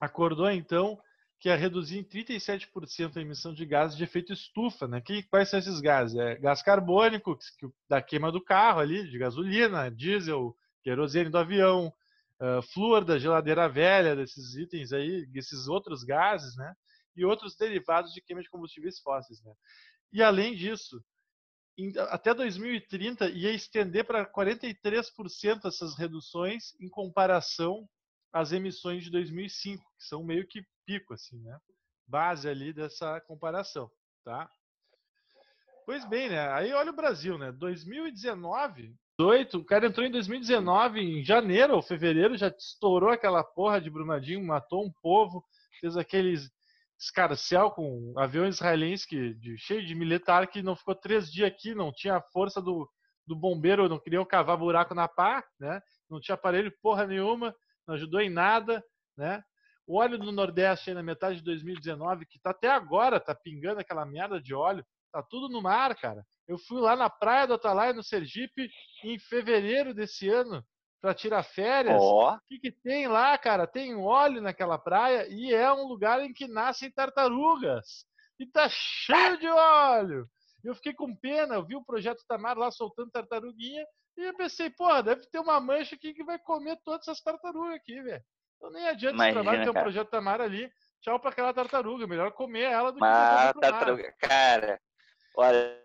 acordou 0.00 0.50
então 0.50 1.00
que 1.40 1.48
ia 1.48 1.56
reduzir 1.56 1.98
em 1.98 2.04
37% 2.04 3.16
a 3.16 3.20
emissão 3.20 3.54
de 3.54 3.64
gases 3.64 3.96
de 3.96 4.04
efeito 4.04 4.30
estufa, 4.30 4.86
né? 4.86 5.00
Que, 5.00 5.22
quais 5.22 5.48
são 5.48 5.58
esses 5.58 5.80
gases? 5.80 6.18
É 6.18 6.36
gás 6.36 6.62
carbônico, 6.62 7.36
que, 7.58 7.66
da 7.88 8.02
queima 8.02 8.30
do 8.30 8.44
carro 8.44 8.80
ali, 8.80 9.08
de 9.08 9.18
gasolina, 9.18 9.90
diesel, 9.90 10.54
querosene 10.82 11.30
do 11.30 11.38
avião, 11.38 11.90
uh, 12.40 12.60
flúor 12.74 13.06
da 13.06 13.18
geladeira 13.18 13.66
velha, 13.70 14.14
desses 14.14 14.54
itens 14.54 14.92
aí, 14.92 15.26
esses 15.34 15.66
outros 15.66 16.04
gases, 16.04 16.54
né? 16.56 16.74
E 17.16 17.24
outros 17.24 17.56
derivados 17.56 18.12
de 18.12 18.20
queima 18.20 18.42
de 18.42 18.50
combustíveis 18.50 18.98
fósseis, 18.98 19.42
né? 19.42 19.54
E 20.12 20.22
além 20.22 20.54
disso, 20.54 21.02
até 22.10 22.34
2030 22.34 23.30
ia 23.30 23.52
estender 23.52 24.04
para 24.04 24.26
43% 24.26 25.64
essas 25.64 25.96
reduções 25.96 26.74
em 26.80 26.88
comparação 26.88 27.88
às 28.32 28.52
emissões 28.52 29.04
de 29.04 29.10
2005, 29.10 29.82
que 29.98 30.04
são 30.04 30.22
meio 30.22 30.46
que 30.46 30.62
pico 30.84 31.14
assim, 31.14 31.40
né? 31.40 31.58
Base 32.06 32.48
ali 32.48 32.72
dessa 32.72 33.20
comparação, 33.22 33.90
tá? 34.24 34.50
Pois 35.86 36.04
bem, 36.04 36.28
né? 36.28 36.52
Aí 36.52 36.72
olha 36.72 36.90
o 36.90 36.96
Brasil, 36.96 37.38
né? 37.38 37.50
2019, 37.52 38.94
18, 39.18 39.58
o 39.58 39.64
cara 39.64 39.86
entrou 39.86 40.06
em 40.06 40.10
2019, 40.10 41.00
em 41.00 41.24
janeiro 41.24 41.74
ou 41.74 41.82
fevereiro, 41.82 42.38
já 42.38 42.48
estourou 42.48 43.10
aquela 43.10 43.44
porra 43.44 43.80
de 43.80 43.90
Brumadinho, 43.90 44.44
matou 44.44 44.84
um 44.84 44.92
povo, 45.02 45.44
fez 45.78 45.96
aqueles 45.96 46.50
escarcel 47.00 47.70
com 47.70 48.12
aviões 48.18 48.56
israelenses 48.56 49.06
que, 49.06 49.34
de, 49.34 49.56
cheio 49.56 49.84
de 49.84 49.94
militar 49.94 50.46
que 50.46 50.62
não 50.62 50.76
ficou 50.76 50.94
três 50.94 51.32
dias 51.32 51.48
aqui, 51.48 51.74
não 51.74 51.90
tinha 51.90 52.16
a 52.16 52.22
força 52.22 52.60
do, 52.60 52.88
do 53.26 53.34
bombeiro, 53.34 53.88
não 53.88 53.98
queriam 53.98 54.24
cavar 54.24 54.58
buraco 54.58 54.94
na 54.94 55.08
pá, 55.08 55.42
né? 55.58 55.80
Não 56.10 56.20
tinha 56.20 56.34
aparelho 56.34 56.72
porra 56.82 57.06
nenhuma, 57.06 57.54
não 57.86 57.94
ajudou 57.94 58.20
em 58.20 58.28
nada, 58.28 58.84
né? 59.16 59.42
O 59.86 59.98
óleo 59.98 60.18
do 60.18 60.30
Nordeste 60.30 60.92
na 60.92 61.02
metade 61.02 61.38
de 61.38 61.44
2019, 61.44 62.26
que 62.26 62.38
tá 62.38 62.50
até 62.50 62.70
agora, 62.70 63.18
tá 63.18 63.34
pingando 63.34 63.80
aquela 63.80 64.04
merda 64.04 64.40
de 64.40 64.54
óleo, 64.54 64.84
tá 65.10 65.22
tudo 65.22 65.48
no 65.48 65.62
mar, 65.62 65.96
cara. 65.96 66.24
Eu 66.46 66.58
fui 66.58 66.80
lá 66.80 66.94
na 66.94 67.08
praia 67.08 67.46
do 67.46 67.54
Atalaia, 67.54 67.92
no 67.92 68.02
Sergipe, 68.02 68.70
em 69.02 69.18
fevereiro 69.18 69.94
desse 69.94 70.28
ano, 70.28 70.62
para 71.00 71.14
tirar 71.14 71.42
férias. 71.42 72.00
O 72.00 72.38
que, 72.48 72.58
que 72.58 72.70
tem 72.70 73.08
lá, 73.08 73.36
cara? 73.38 73.66
Tem 73.66 73.94
óleo 73.96 74.40
naquela 74.40 74.78
praia 74.78 75.26
e 75.28 75.52
é 75.52 75.72
um 75.72 75.86
lugar 75.86 76.20
em 76.20 76.32
que 76.32 76.46
nascem 76.46 76.90
tartarugas. 76.90 78.04
E 78.38 78.46
tá 78.46 78.68
cheio 78.68 79.38
de 79.38 79.48
óleo. 79.48 80.26
Eu 80.62 80.74
fiquei 80.74 80.92
com 80.92 81.16
pena, 81.16 81.54
eu 81.54 81.64
vi 81.64 81.74
o 81.74 81.84
projeto 81.84 82.24
Tamar 82.28 82.56
lá 82.56 82.70
soltando 82.70 83.10
tartaruguinha 83.10 83.84
e 84.16 84.24
eu 84.24 84.36
pensei, 84.36 84.68
porra, 84.68 85.02
deve 85.02 85.26
ter 85.30 85.38
uma 85.38 85.58
mancha 85.58 85.94
aqui 85.94 86.12
que 86.12 86.24
vai 86.24 86.38
comer 86.38 86.78
todas 86.84 87.08
essas 87.08 87.22
tartarugas 87.22 87.74
aqui, 87.74 88.00
velho. 88.02 88.22
Então 88.56 88.70
nem 88.70 88.86
adianta 88.86 89.16
esse 89.16 89.30
Imagina, 89.30 89.42
trabalho 89.42 89.64
ter 89.64 89.70
um 89.70 89.82
projeto 89.82 90.10
Tamar 90.10 90.40
ali. 90.40 90.70
Tchau 91.00 91.18
pra 91.18 91.30
aquela 91.30 91.54
tartaruga. 91.54 92.06
Melhor 92.06 92.30
comer 92.32 92.64
ela 92.64 92.90
do 92.90 92.96
que 92.96 93.00
mar. 93.00 93.54
tartaruga, 93.54 94.14
cara, 94.20 94.78
olha, 95.34 95.82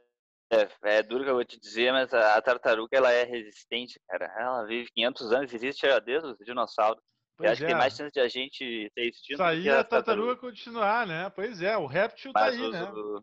é, 0.51 0.97
é 0.97 1.03
duro 1.03 1.23
que 1.23 1.29
eu 1.29 1.35
vou 1.35 1.45
te 1.45 1.59
dizer, 1.59 1.91
mas 1.91 2.13
a, 2.13 2.35
a 2.35 2.41
tartaruga 2.41 2.95
ela 2.97 3.11
é 3.11 3.23
resistente, 3.23 3.99
cara. 4.07 4.25
Ela 4.39 4.65
vive 4.65 4.89
500 4.91 5.31
anos, 5.31 5.53
existe 5.53 5.87
já 5.87 5.99
desde 5.99 6.29
os 6.29 6.37
dinossauros. 6.39 7.01
Eu 7.01 7.37
Pois 7.37 7.51
acho 7.51 7.59
que 7.59 7.65
é. 7.65 7.67
tem 7.67 7.75
mais 7.75 7.95
chance 7.95 8.11
de 8.13 8.19
a 8.21 8.27
gente 8.29 8.91
ter 8.95 9.09
extinto 9.09 9.33
Isso 9.33 9.43
aí 9.43 9.63
que 9.63 9.69
é 9.69 9.73
a 9.73 9.81
as 9.81 9.87
tartaruga 9.89 10.35
continuar, 10.37 11.05
né? 11.05 11.29
Pois 11.31 11.61
é, 11.61 11.75
o 11.77 11.85
réptil 11.85 12.31
tá 12.31 12.39
Mas 12.41 12.55
aí, 12.55 12.61
os, 12.61 12.71
né? 12.71 12.83
o- 12.93 13.21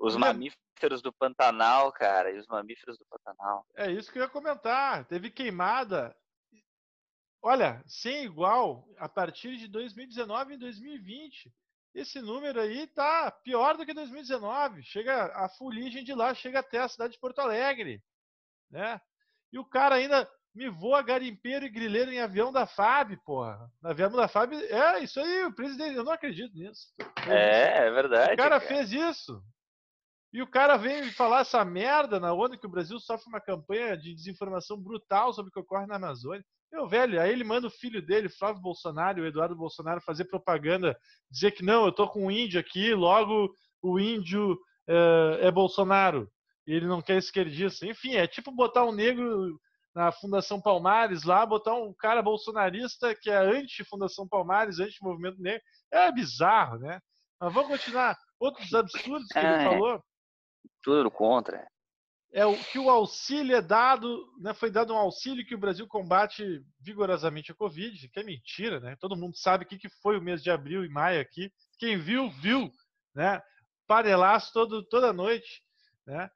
os 0.00 0.14
Lem- 0.14 0.20
mamíferos 0.20 1.00
do 1.02 1.12
Pantanal, 1.12 1.90
cara, 1.92 2.30
e 2.30 2.38
os 2.38 2.46
mamíferos 2.46 2.98
do 2.98 3.06
Pantanal. 3.06 3.64
É 3.76 3.90
isso 3.90 4.12
que 4.12 4.18
eu 4.18 4.22
ia 4.22 4.28
comentar. 4.28 5.06
Teve 5.06 5.30
queimada. 5.30 6.14
Olha, 7.42 7.82
sem 7.86 8.24
igual 8.24 8.86
a 8.98 9.08
partir 9.08 9.56
de 9.56 9.68
2019 9.68 10.54
e 10.54 10.58
2020. 10.58 11.50
Esse 11.98 12.20
número 12.20 12.60
aí 12.60 12.86
tá 12.86 13.30
pior 13.30 13.76
do 13.76 13.84
que 13.84 13.92
2019. 13.92 14.82
Chega 14.84 15.32
a 15.34 15.48
fuligem 15.48 16.04
de 16.04 16.14
lá 16.14 16.32
chega 16.32 16.60
até 16.60 16.78
a 16.78 16.88
cidade 16.88 17.14
de 17.14 17.18
Porto 17.18 17.40
Alegre, 17.40 18.00
né? 18.70 19.00
E 19.52 19.58
o 19.58 19.64
cara 19.64 19.96
ainda 19.96 20.28
me 20.54 20.68
voa 20.68 21.02
garimpeiro 21.02 21.66
e 21.66 21.70
grileiro 21.70 22.12
em 22.12 22.20
avião 22.20 22.52
da 22.52 22.66
FAB, 22.66 23.16
porra. 23.24 23.70
No 23.82 23.90
avião 23.90 24.10
da 24.10 24.28
FAB, 24.28 24.54
é 24.54 25.00
isso 25.00 25.18
aí, 25.18 25.44
o 25.44 25.54
presidente, 25.54 25.96
eu 25.96 26.04
não 26.04 26.12
acredito 26.12 26.54
nisso. 26.56 26.92
É, 27.28 27.86
é 27.86 27.90
verdade. 27.90 28.34
O 28.34 28.36
cara 28.36 28.60
cara. 28.60 28.60
fez 28.60 28.92
isso. 28.92 29.42
E 30.32 30.42
o 30.42 30.46
cara 30.46 30.76
vem 30.76 31.02
me 31.02 31.10
falar 31.12 31.40
essa 31.40 31.64
merda 31.64 32.20
na 32.20 32.32
onda 32.32 32.56
que 32.56 32.66
o 32.66 32.70
Brasil 32.70 33.00
sofre 33.00 33.28
uma 33.28 33.40
campanha 33.40 33.96
de 33.96 34.14
desinformação 34.14 34.78
brutal 34.78 35.32
sobre 35.32 35.48
o 35.48 35.52
que 35.52 35.58
ocorre 35.58 35.86
na 35.86 35.96
Amazônia. 35.96 36.44
Meu 36.72 36.86
velho, 36.86 37.20
aí 37.20 37.30
ele 37.30 37.44
manda 37.44 37.66
o 37.66 37.70
filho 37.70 38.00
dele, 38.02 38.28
Flávio 38.28 38.60
Bolsonaro, 38.60 39.22
o 39.22 39.26
Eduardo 39.26 39.56
Bolsonaro, 39.56 40.00
fazer 40.00 40.24
propaganda, 40.26 40.96
dizer 41.30 41.52
que 41.52 41.64
não, 41.64 41.86
eu 41.86 41.92
tô 41.92 42.06
com 42.08 42.26
um 42.26 42.30
índio 42.30 42.60
aqui, 42.60 42.92
logo 42.94 43.50
o 43.82 43.98
índio 43.98 44.58
eh, 44.88 45.38
é 45.42 45.50
Bolsonaro. 45.50 46.30
E 46.66 46.72
ele 46.72 46.86
não 46.86 47.00
quer 47.00 47.16
esquerdista. 47.16 47.86
Enfim, 47.86 48.14
é 48.14 48.26
tipo 48.26 48.52
botar 48.52 48.84
um 48.84 48.92
negro 48.92 49.58
na 49.94 50.12
Fundação 50.12 50.60
Palmares 50.60 51.24
lá, 51.24 51.46
botar 51.46 51.74
um 51.74 51.94
cara 51.94 52.20
bolsonarista 52.22 53.14
que 53.14 53.30
é 53.30 53.36
anti-Fundação 53.36 54.28
Palmares, 54.28 54.78
anti-movimento 54.78 55.40
negro. 55.40 55.62
É 55.90 56.12
bizarro, 56.12 56.78
né? 56.78 57.00
Mas 57.40 57.52
vamos 57.54 57.70
continuar. 57.70 58.16
Outros 58.38 58.72
absurdos 58.74 59.26
que 59.28 59.38
ele 59.38 59.46
Ah, 59.46 59.62
é. 59.62 59.64
falou 59.64 60.02
Tudo 60.82 61.10
contra. 61.10 61.66
É 62.32 62.44
o 62.44 62.56
que 62.56 62.78
o 62.78 62.90
auxílio 62.90 63.56
é 63.56 63.62
dado, 63.62 64.26
né, 64.38 64.52
foi 64.52 64.70
dado 64.70 64.92
um 64.92 64.98
auxílio 64.98 65.46
que 65.46 65.54
o 65.54 65.58
Brasil 65.58 65.86
combate 65.86 66.62
vigorosamente 66.80 67.52
a 67.52 67.54
Covid, 67.54 68.08
que 68.08 68.20
é 68.20 68.22
mentira, 68.22 68.80
né? 68.80 68.96
Todo 69.00 69.16
mundo 69.16 69.36
sabe 69.36 69.64
o 69.64 69.66
que, 69.66 69.78
que 69.78 69.88
foi 69.88 70.18
o 70.18 70.22
mês 70.22 70.42
de 70.42 70.50
abril 70.50 70.84
e 70.84 70.88
maio 70.88 71.20
aqui. 71.20 71.50
Quem 71.78 71.96
viu, 71.96 72.30
viu, 72.30 72.70
né? 73.14 73.40
Panelaço 73.86 74.52
todo, 74.52 74.82
toda 74.84 75.12
noite, 75.12 75.62
né? 76.06 76.30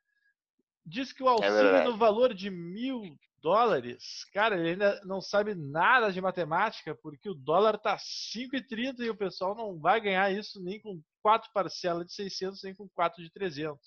Diz 0.85 1.13
que 1.13 1.23
o 1.23 1.29
auxílio 1.29 1.55
verdade. 1.55 1.91
no 1.91 1.97
valor 1.97 2.33
de 2.33 2.51
mil 2.51 3.03
dólares, 3.41 4.25
cara, 4.33 4.57
ele 4.57 4.71
ainda 4.71 5.01
não 5.05 5.21
sabe 5.21 5.55
nada 5.55 6.11
de 6.11 6.21
matemática, 6.21 6.95
porque 6.95 7.29
o 7.29 7.35
dólar 7.35 7.77
tá 7.77 7.97
5,30 7.97 9.01
e 9.01 9.11
o 9.11 9.17
pessoal 9.17 9.55
não 9.55 9.79
vai 9.79 10.01
ganhar 10.01 10.33
isso 10.33 10.63
nem 10.63 10.81
com 10.81 11.03
quatro 11.21 11.51
parcelas 11.53 12.07
de 12.07 12.15
600, 12.15 12.63
nem 12.63 12.75
com 12.75 12.89
quatro 12.89 13.23
de 13.23 13.31
300. 13.31 13.79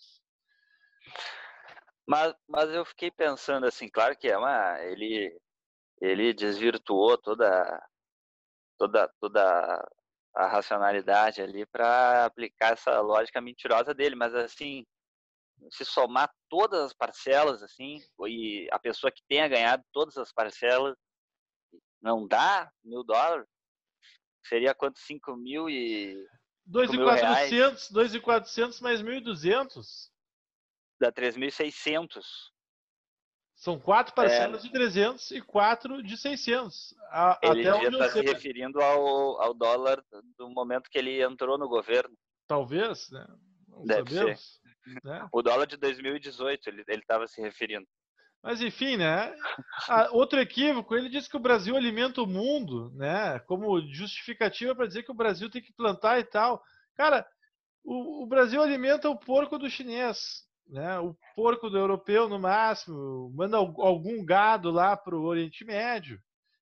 Mas, 2.07 2.33
mas 2.47 2.69
eu 2.69 2.85
fiquei 2.85 3.09
pensando 3.09 3.65
assim, 3.65 3.89
claro 3.89 4.15
que 4.17 4.27
é 4.27 4.37
uma. 4.37 4.79
Ele, 4.83 5.35
ele 6.01 6.33
desvirtuou 6.33 7.17
toda, 7.17 7.83
toda, 8.77 9.11
toda 9.19 9.87
a 10.35 10.47
racionalidade 10.47 11.41
ali 11.41 11.65
para 11.65 12.25
aplicar 12.25 12.73
essa 12.73 12.99
lógica 13.01 13.41
mentirosa 13.41 13.93
dele, 13.93 14.15
mas 14.15 14.35
assim, 14.35 14.85
se 15.71 15.85
somar 15.85 16.31
todas 16.49 16.81
as 16.81 16.93
parcelas, 16.93 17.63
assim, 17.63 17.99
e 18.27 18.67
a 18.71 18.79
pessoa 18.79 19.11
que 19.11 19.23
tenha 19.27 19.47
ganhado 19.47 19.83
todas 19.91 20.17
as 20.17 20.31
parcelas, 20.31 20.95
não 22.01 22.27
dá 22.27 22.71
mil 22.83 23.03
dólares? 23.03 23.47
Seria 24.47 24.75
quanto? 24.75 24.99
5 24.99 25.35
mil 25.35 25.69
e. 25.69 26.15
2,400, 26.67 27.91
2,400 27.91 28.81
mais 28.81 29.01
1.200. 29.01 30.09
dá 30.99 31.11
3.600. 31.11 32.51
São 33.55 33.79
quatro 33.79 34.13
parcelas 34.13 34.63
de 34.63 34.71
300 34.71 35.31
e 35.31 35.41
quatro 35.41 36.03
de 36.03 36.17
600. 36.17 36.93
A- 37.09 37.39
Ele 37.41 37.67
eu 37.67 37.89
estar 37.89 38.09
se 38.09 38.21
referindo 38.21 38.81
ao, 38.81 39.41
ao 39.41 39.53
dólar 39.53 40.03
do 40.37 40.49
momento 40.49 40.89
que 40.89 40.97
ele 40.97 41.23
entrou 41.23 41.57
no 41.57 41.67
governo. 41.67 42.15
Talvez, 42.47 43.09
né? 43.11 43.25
Não 43.67 43.83
Deve 43.85 44.13
sabemos. 44.13 44.59
Né? 45.03 45.27
O 45.31 45.41
dólar 45.41 45.65
de 45.65 45.77
2018, 45.77 46.67
ele 46.69 46.83
estava 46.89 47.27
se 47.27 47.41
referindo. 47.41 47.87
Mas 48.43 48.61
enfim, 48.61 48.95
né? 48.97 49.33
Ah, 49.89 50.09
outro 50.11 50.39
equívoco, 50.39 50.95
ele 50.95 51.09
diz 51.09 51.27
que 51.27 51.35
o 51.35 51.39
Brasil 51.39 51.75
alimenta 51.75 52.21
o 52.21 52.27
mundo, 52.27 52.91
né? 52.93 53.39
Como 53.39 53.81
justificativa 53.91 54.75
para 54.75 54.85
dizer 54.85 55.01
que 55.01 55.11
o 55.11 55.15
Brasil 55.15 55.49
tem 55.49 55.63
que 55.63 55.73
plantar 55.73 56.19
e 56.19 56.23
tal. 56.23 56.63
Cara, 56.93 57.27
o, 57.83 58.23
o 58.23 58.27
Brasil 58.27 58.61
alimenta 58.61 59.09
o 59.09 59.17
porco 59.17 59.57
do 59.57 59.67
chinês, 59.67 60.47
né? 60.67 60.99
O 60.99 61.15
porco 61.35 61.69
do 61.69 61.77
europeu 61.77 62.27
no 62.27 62.39
máximo, 62.39 63.31
manda 63.35 63.57
al- 63.57 63.81
algum 63.81 64.23
gado 64.25 64.71
lá 64.71 64.95
para 64.97 65.15
o 65.15 65.23
Oriente 65.23 65.63
Médio. 65.65 66.19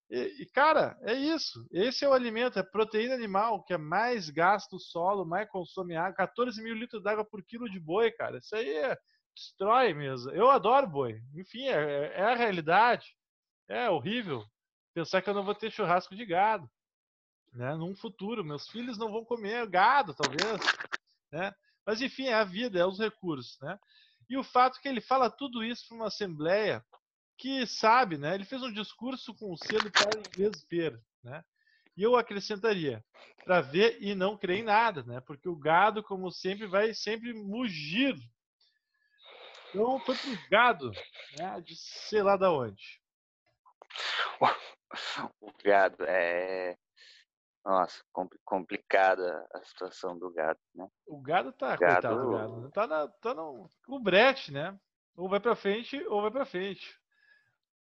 E, 0.09 0.43
e, 0.43 0.45
cara, 0.47 0.97
é 1.03 1.13
isso. 1.13 1.65
Esse 1.71 2.05
é 2.05 2.09
o 2.09 2.13
alimento, 2.13 2.59
é 2.59 2.63
proteína 2.63 3.15
animal 3.15 3.63
que 3.63 3.73
é 3.73 3.77
mais 3.77 4.29
gasta 4.29 4.75
o 4.75 4.79
solo, 4.79 5.25
mais 5.25 5.49
consome 5.49 5.95
água. 5.95 6.13
14 6.15 6.61
mil 6.61 6.75
litros 6.75 7.01
d'água 7.01 7.25
por 7.25 7.43
quilo 7.43 7.69
de 7.69 7.79
boi, 7.79 8.11
cara. 8.11 8.37
Isso 8.37 8.55
aí 8.55 8.69
é, 8.69 8.97
destrói 9.35 9.93
mesmo. 9.93 10.31
Eu 10.31 10.49
adoro 10.51 10.87
boi. 10.87 11.19
Enfim, 11.35 11.67
é, 11.67 12.13
é 12.15 12.21
a 12.23 12.35
realidade. 12.35 13.15
É 13.67 13.89
horrível 13.89 14.43
pensar 14.93 15.21
que 15.21 15.29
eu 15.29 15.33
não 15.33 15.43
vou 15.43 15.55
ter 15.55 15.71
churrasco 15.71 16.15
de 16.15 16.25
gado, 16.25 16.69
né? 17.53 17.75
Num 17.75 17.95
futuro, 17.95 18.43
meus 18.43 18.67
filhos 18.67 18.97
não 18.97 19.11
vão 19.11 19.25
comer 19.25 19.67
gado, 19.67 20.13
talvez, 20.13 20.59
né? 21.31 21.53
Mas 21.85 22.01
enfim, 22.01 22.27
é 22.27 22.33
a 22.33 22.43
vida, 22.43 22.79
é 22.79 22.85
os 22.85 22.99
recursos, 22.99 23.59
né? 23.61 23.77
E 24.29 24.37
o 24.37 24.43
fato 24.43 24.79
que 24.79 24.87
ele 24.87 25.01
fala 25.01 25.29
tudo 25.29 25.63
isso 25.63 25.87
para 25.87 25.95
uma 25.95 26.07
assembleia 26.07 26.83
que 27.37 27.65
sabe, 27.65 28.17
né? 28.17 28.35
Ele 28.35 28.45
fez 28.45 28.61
um 28.63 28.71
discurso 28.71 29.33
com 29.35 29.51
o 29.51 29.57
selo 29.57 29.91
para 29.91 30.19
inglês 30.19 30.65
ver, 30.69 30.99
né? 31.23 31.43
E 31.95 32.01
eu 32.01 32.15
acrescentaria 32.15 33.03
para 33.43 33.61
ver 33.61 33.97
e 34.01 34.15
não 34.15 34.37
crer 34.37 34.59
em 34.59 34.63
nada, 34.63 35.03
né? 35.03 35.19
Porque 35.21 35.47
o 35.47 35.55
gado, 35.55 36.01
como 36.01 36.31
sempre, 36.31 36.65
vai 36.65 36.93
sempre 36.93 37.33
mugir. 37.33 38.15
Então 39.69 39.99
foi 39.99 40.15
pro 40.15 40.49
gado, 40.49 40.91
né? 41.37 41.61
De 41.61 41.75
sei 41.75 42.23
lá 42.23 42.37
da 42.37 42.51
onde. 42.51 43.01
O 45.41 45.51
gado 45.63 46.03
é. 46.03 46.77
Nossa, 47.65 48.03
compli- 48.11 48.39
complicada 48.43 49.47
a 49.53 49.63
situação 49.63 50.17
do 50.17 50.29
gado, 50.31 50.59
né? 50.75 50.87
O 51.07 51.21
gado 51.21 51.51
tá, 51.53 51.75
Gado- 51.77 51.93
coitado 52.07 52.21
do 52.21 52.31
gado. 52.37 52.61
né? 52.61 52.69
Tá, 52.73 52.87
na, 52.87 53.07
tá 53.07 53.33
no, 53.33 53.69
no 53.87 53.99
brete, 53.99 54.51
né? 54.51 54.77
Ou 55.15 55.29
vai 55.29 55.39
pra 55.39 55.55
frente 55.55 55.97
ou 56.07 56.21
vai 56.21 56.29
pra 56.31 56.45
frente. 56.45 56.99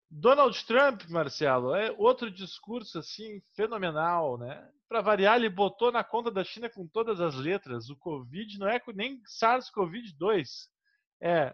Donald 0.09 0.65
Trump, 0.65 1.01
Marcelo, 1.09 1.75
é 1.75 1.91
outro 1.97 2.31
discurso 2.31 2.99
assim 2.99 3.41
fenomenal, 3.53 4.38
né? 4.38 4.71
Para 4.88 5.01
variar, 5.01 5.35
ele 5.35 5.49
botou 5.49 5.91
na 5.91 6.03
conta 6.03 6.31
da 6.31 6.43
China 6.43 6.69
com 6.69 6.88
todas 6.88 7.19
as 7.19 7.35
letras. 7.35 7.89
O 7.89 7.97
Covid 7.97 8.57
não 8.59 8.69
é 8.69 8.81
nem 8.93 9.21
SARS-CoV-2. 9.23 10.69
é 11.19 11.53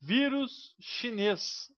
vírus 0.00 0.74
chinês. 0.80 1.70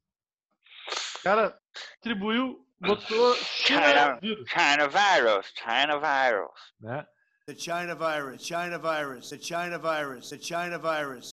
O 1.18 1.23
cara 1.23 1.61
atribuiu, 1.99 2.66
botou 2.83 3.35
China, 3.37 3.83
China, 3.83 4.21
vírus. 4.21 4.49
China 4.51 4.88
virus, 4.88 5.53
China 5.55 5.99
virus. 5.99 6.75
Né? 6.81 7.07
The 7.47 7.55
China 7.55 7.95
virus, 7.95 8.42
China 8.45 8.79
virus, 8.79 9.29
the 9.31 9.38
China 9.38 9.79
virus, 9.79 10.29
the 10.29 10.38
China 10.38 10.79
virus. 10.79 11.31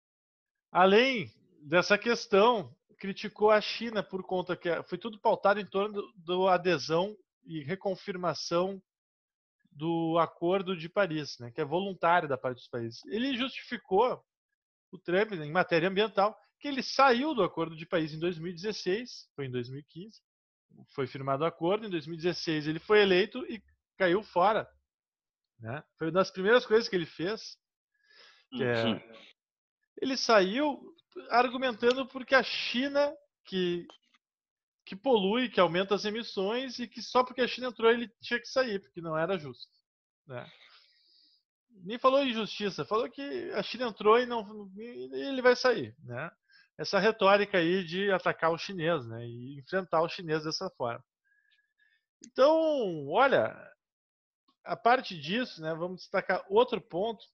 Além 0.72 1.32
dessa 1.62 1.98
questão, 1.98 2.74
criticou 2.98 3.52
a 3.52 3.62
China 3.62 4.04
por 4.04 4.24
conta 4.24 4.56
que 4.56 4.70
foi 4.84 4.98
tudo 4.98 5.20
pautado 5.20 5.60
em 5.60 5.66
torno 5.66 6.02
do, 6.02 6.14
do 6.18 6.48
adesão 6.48 7.16
e 7.46 7.64
reconfirmação 7.64 8.82
do 9.72 10.18
Acordo 10.18 10.76
de 10.76 10.90
Paris, 10.90 11.38
né, 11.40 11.52
que 11.52 11.62
é 11.62 11.66
voluntário 11.66 12.28
da 12.28 12.38
parte 12.38 12.58
dos 12.58 12.68
países. 12.68 13.06
Ele 13.06 13.38
justificou 13.38 14.22
o 14.92 14.98
Trump 14.98 15.34
em 15.34 15.52
matéria 15.52 15.88
ambiental 15.88 16.36
que 16.60 16.68
ele 16.68 16.82
saiu 16.82 17.36
do 17.36 17.44
Acordo 17.44 17.76
de 17.76 17.86
Paris 17.86 18.14
em 18.14 18.20
2016, 18.20 19.30
foi 19.36 19.46
em 19.46 19.52
2015, 19.52 20.20
foi 20.94 21.08
firmado 21.08 21.44
o 21.44 21.48
acordo, 21.48 21.86
em 21.86 21.90
2016 21.90 22.68
ele 22.68 22.80
foi 22.80 23.02
eleito 23.02 23.40
e 23.52 23.62
caiu 23.98 24.24
fora. 24.24 24.70
Né? 25.60 25.84
Foi 25.98 26.08
uma 26.08 26.14
das 26.14 26.32
primeiras 26.32 26.66
coisas 26.66 26.88
que 26.88 26.96
ele 26.96 27.06
fez. 27.06 27.58
Que 28.52 28.64
é, 28.64 28.86
Uhum. 28.86 29.02
ele 30.02 30.16
saiu 30.18 30.80
argumentando 31.30 32.08
porque 32.08 32.36
a 32.36 32.44
China 32.44 33.14
que 33.46 33.86
que 34.86 34.96
polui, 34.96 35.50
que 35.50 35.60
aumenta 35.60 35.96
as 35.96 36.06
emissões 36.06 36.80
e 36.80 36.88
que 36.88 37.02
só 37.02 37.22
porque 37.22 37.42
a 37.42 37.48
China 37.48 37.68
entrou 37.68 37.92
ele 37.92 38.08
tinha 38.22 38.40
que 38.40 38.48
sair, 38.48 38.80
porque 38.80 39.02
não 39.02 39.18
era 39.18 39.38
justo. 39.38 39.68
Né? 40.26 40.50
Nem 41.84 42.00
falou 42.00 42.24
em 42.24 42.34
justiça, 42.34 42.86
falou 42.86 43.10
que 43.10 43.52
a 43.52 43.62
China 43.62 43.88
entrou 43.88 44.18
e 44.18 44.26
não 44.26 44.72
e 44.78 45.28
ele 45.28 45.42
vai 45.42 45.58
sair. 45.58 45.94
Né? 46.04 46.32
Essa 46.78 47.00
retórica 47.00 47.58
aí 47.58 47.84
de 47.84 48.12
atacar 48.12 48.52
o 48.52 48.58
chinês 48.58 49.06
né? 49.08 49.26
e 49.26 49.60
enfrentar 49.60 50.02
o 50.02 50.10
chinês 50.10 50.44
dessa 50.44 50.70
forma. 50.72 51.04
Então, 52.26 53.08
olha, 53.10 53.56
a 54.64 54.76
parte 54.76 55.20
disso, 55.20 55.62
né, 55.62 55.74
vamos 55.74 56.02
destacar 56.02 56.44
outro 56.50 56.82
ponto 56.82 57.26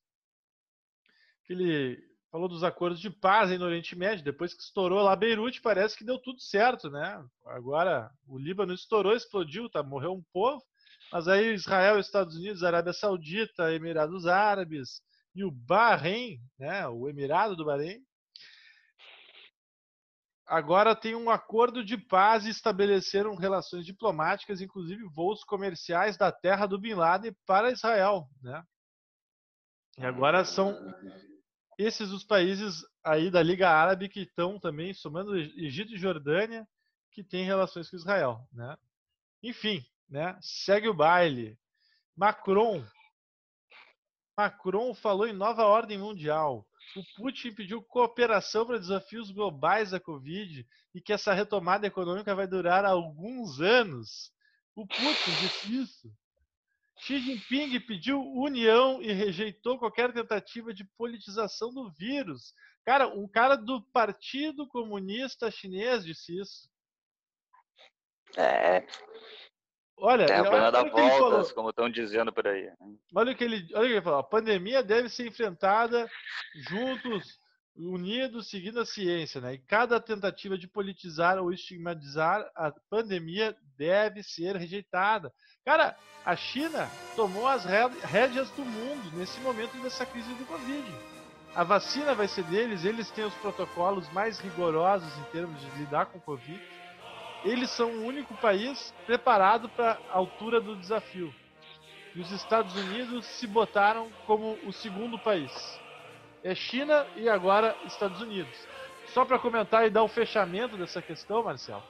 que 1.45 1.53
ele 1.53 2.13
falou 2.31 2.47
dos 2.47 2.63
acordos 2.63 2.99
de 2.99 3.09
paz 3.09 3.51
aí 3.51 3.57
no 3.57 3.65
Oriente 3.65 3.95
Médio, 3.95 4.23
depois 4.23 4.53
que 4.53 4.61
estourou 4.63 5.03
lá 5.03 5.15
Beirute, 5.15 5.61
parece 5.61 5.97
que 5.97 6.03
deu 6.03 6.17
tudo 6.17 6.41
certo, 6.41 6.89
né? 6.89 7.23
Agora 7.45 8.09
o 8.25 8.39
Líbano 8.39 8.73
estourou, 8.73 9.15
explodiu, 9.15 9.69
tá, 9.69 9.83
morreu 9.83 10.13
um 10.13 10.23
povo, 10.33 10.63
mas 11.11 11.27
aí 11.27 11.53
Israel, 11.53 11.99
Estados 11.99 12.35
Unidos, 12.35 12.63
Arábia 12.63 12.93
Saudita, 12.93 13.71
Emirados 13.73 14.25
Árabes 14.25 15.01
e 15.35 15.43
o 15.43 15.51
Bahrein, 15.51 16.39
né, 16.57 16.87
o 16.87 17.07
Emirado 17.07 17.55
do 17.55 17.65
Bahrein, 17.65 18.03
agora 20.53 20.95
tem 20.95 21.15
um 21.15 21.31
acordo 21.31 21.83
de 21.83 21.97
paz 21.97 22.45
e 22.45 22.49
estabeleceram 22.49 23.35
relações 23.35 23.85
diplomáticas, 23.85 24.61
inclusive 24.61 25.03
voos 25.09 25.43
comerciais 25.43 26.15
da 26.15 26.31
terra 26.31 26.67
do 26.67 26.79
Bin 26.79 26.93
Laden 26.93 27.35
para 27.45 27.71
Israel, 27.71 28.29
né? 28.41 28.63
E 29.97 30.05
agora 30.05 30.45
são 30.45 30.75
esses 31.77 32.11
os 32.11 32.23
países 32.23 32.85
aí 33.03 33.31
da 33.31 33.41
Liga 33.41 33.67
Árabe 33.67 34.07
que 34.07 34.21
estão 34.21 34.59
também 34.59 34.93
somando 34.93 35.35
Egito 35.35 35.93
e 35.93 35.97
Jordânia 35.97 36.67
que 37.11 37.23
têm 37.23 37.45
relações 37.45 37.89
com 37.89 37.95
Israel, 37.95 38.47
né? 38.51 38.77
Enfim, 39.41 39.83
né? 40.07 40.37
Segue 40.39 40.87
o 40.87 40.93
baile. 40.93 41.57
Macron 42.15 42.85
Macron 44.37 44.93
falou 44.93 45.27
em 45.27 45.33
nova 45.33 45.63
ordem 45.63 45.97
mundial. 45.97 46.67
O 46.95 47.03
Putin 47.15 47.53
pediu 47.53 47.81
cooperação 47.81 48.65
para 48.65 48.77
desafios 48.77 49.31
globais 49.31 49.91
da 49.91 49.99
Covid 49.99 50.65
e 50.93 51.01
que 51.01 51.11
essa 51.11 51.33
retomada 51.33 51.87
econômica 51.87 52.35
vai 52.35 52.47
durar 52.47 52.85
alguns 52.85 53.59
anos. 53.59 54.31
O 54.75 54.85
Putin 54.85 55.31
disse 55.41 55.81
isso. 55.81 56.13
Xi 56.99 57.19
Jinping 57.19 57.79
pediu 57.81 58.21
união 58.21 59.01
e 59.01 59.11
rejeitou 59.11 59.77
qualquer 59.77 60.13
tentativa 60.13 60.73
de 60.73 60.85
politização 60.97 61.73
do 61.73 61.91
vírus. 61.91 62.53
Cara, 62.85 63.07
um 63.07 63.27
cara 63.27 63.55
do 63.55 63.81
Partido 63.91 64.67
Comunista 64.67 65.49
Chinês 65.49 66.05
disse 66.05 66.39
isso. 66.39 66.69
É, 68.37 68.85
Olha, 69.97 70.25
da 70.71 70.81
olha 70.81 70.87
o 70.87 70.91
falou. 70.91 71.31
voltas, 71.31 71.51
como 71.51 71.69
estão 71.69 71.89
dizendo 71.89 72.33
por 72.33 72.47
aí. 72.47 72.69
Olha 73.15 73.31
o 73.31 73.35
que 73.35 73.43
ele, 73.43 73.67
olha 73.73 73.83
o 73.83 73.87
que 73.87 73.93
ele 73.93 74.01
falou. 74.01 74.19
A 74.19 74.23
pandemia 74.23 74.83
deve 74.83 75.07
ser 75.09 75.27
enfrentada 75.27 76.09
juntos, 76.67 77.39
unidos, 77.75 78.49
seguindo 78.49 78.79
a 78.79 78.85
ciência, 78.85 79.39
né? 79.39 79.53
E 79.53 79.57
cada 79.59 79.99
tentativa 79.99 80.57
de 80.57 80.67
politizar 80.67 81.37
ou 81.39 81.51
estigmatizar 81.53 82.45
a 82.55 82.71
pandemia 82.89 83.55
deve 83.77 84.21
ser 84.23 84.55
rejeitada. 84.55 85.31
Cara, 85.65 85.95
a 86.25 86.35
China 86.35 86.89
tomou 87.15 87.47
as 87.47 87.63
ré- 87.65 87.87
rédeas 88.03 88.49
do 88.51 88.63
mundo 88.65 89.17
nesse 89.17 89.39
momento 89.41 89.81
dessa 89.81 90.05
crise 90.05 90.33
do 90.33 90.45
Covid. 90.45 90.83
A 91.55 91.63
vacina 91.63 92.15
vai 92.15 92.27
ser 92.27 92.43
deles, 92.45 92.83
eles 92.83 93.11
têm 93.11 93.25
os 93.25 93.33
protocolos 93.35 94.11
mais 94.11 94.39
rigorosos 94.39 95.15
em 95.19 95.23
termos 95.31 95.59
de 95.61 95.69
lidar 95.79 96.07
com 96.07 96.17
o 96.17 96.21
Covid. 96.21 96.59
Eles 97.43 97.69
são 97.71 97.89
o 97.89 98.05
único 98.05 98.33
país 98.35 98.93
preparado 99.05 99.67
para 99.69 99.97
a 100.11 100.17
altura 100.17 100.61
do 100.61 100.75
desafio. 100.75 101.33
E 102.15 102.21
os 102.21 102.31
Estados 102.31 102.75
Unidos 102.75 103.25
se 103.25 103.47
botaram 103.47 104.09
como 104.25 104.57
o 104.65 104.71
segundo 104.71 105.17
país. 105.17 105.79
É 106.43 106.53
China 106.53 107.05
e 107.15 107.27
agora 107.27 107.75
Estados 107.85 108.21
Unidos. 108.21 108.55
Só 109.07 109.25
para 109.25 109.39
comentar 109.39 109.85
e 109.85 109.89
dar 109.89 110.03
o 110.03 110.07
fechamento 110.07 110.77
dessa 110.77 111.01
questão, 111.01 111.43
Marcelo. 111.43 111.83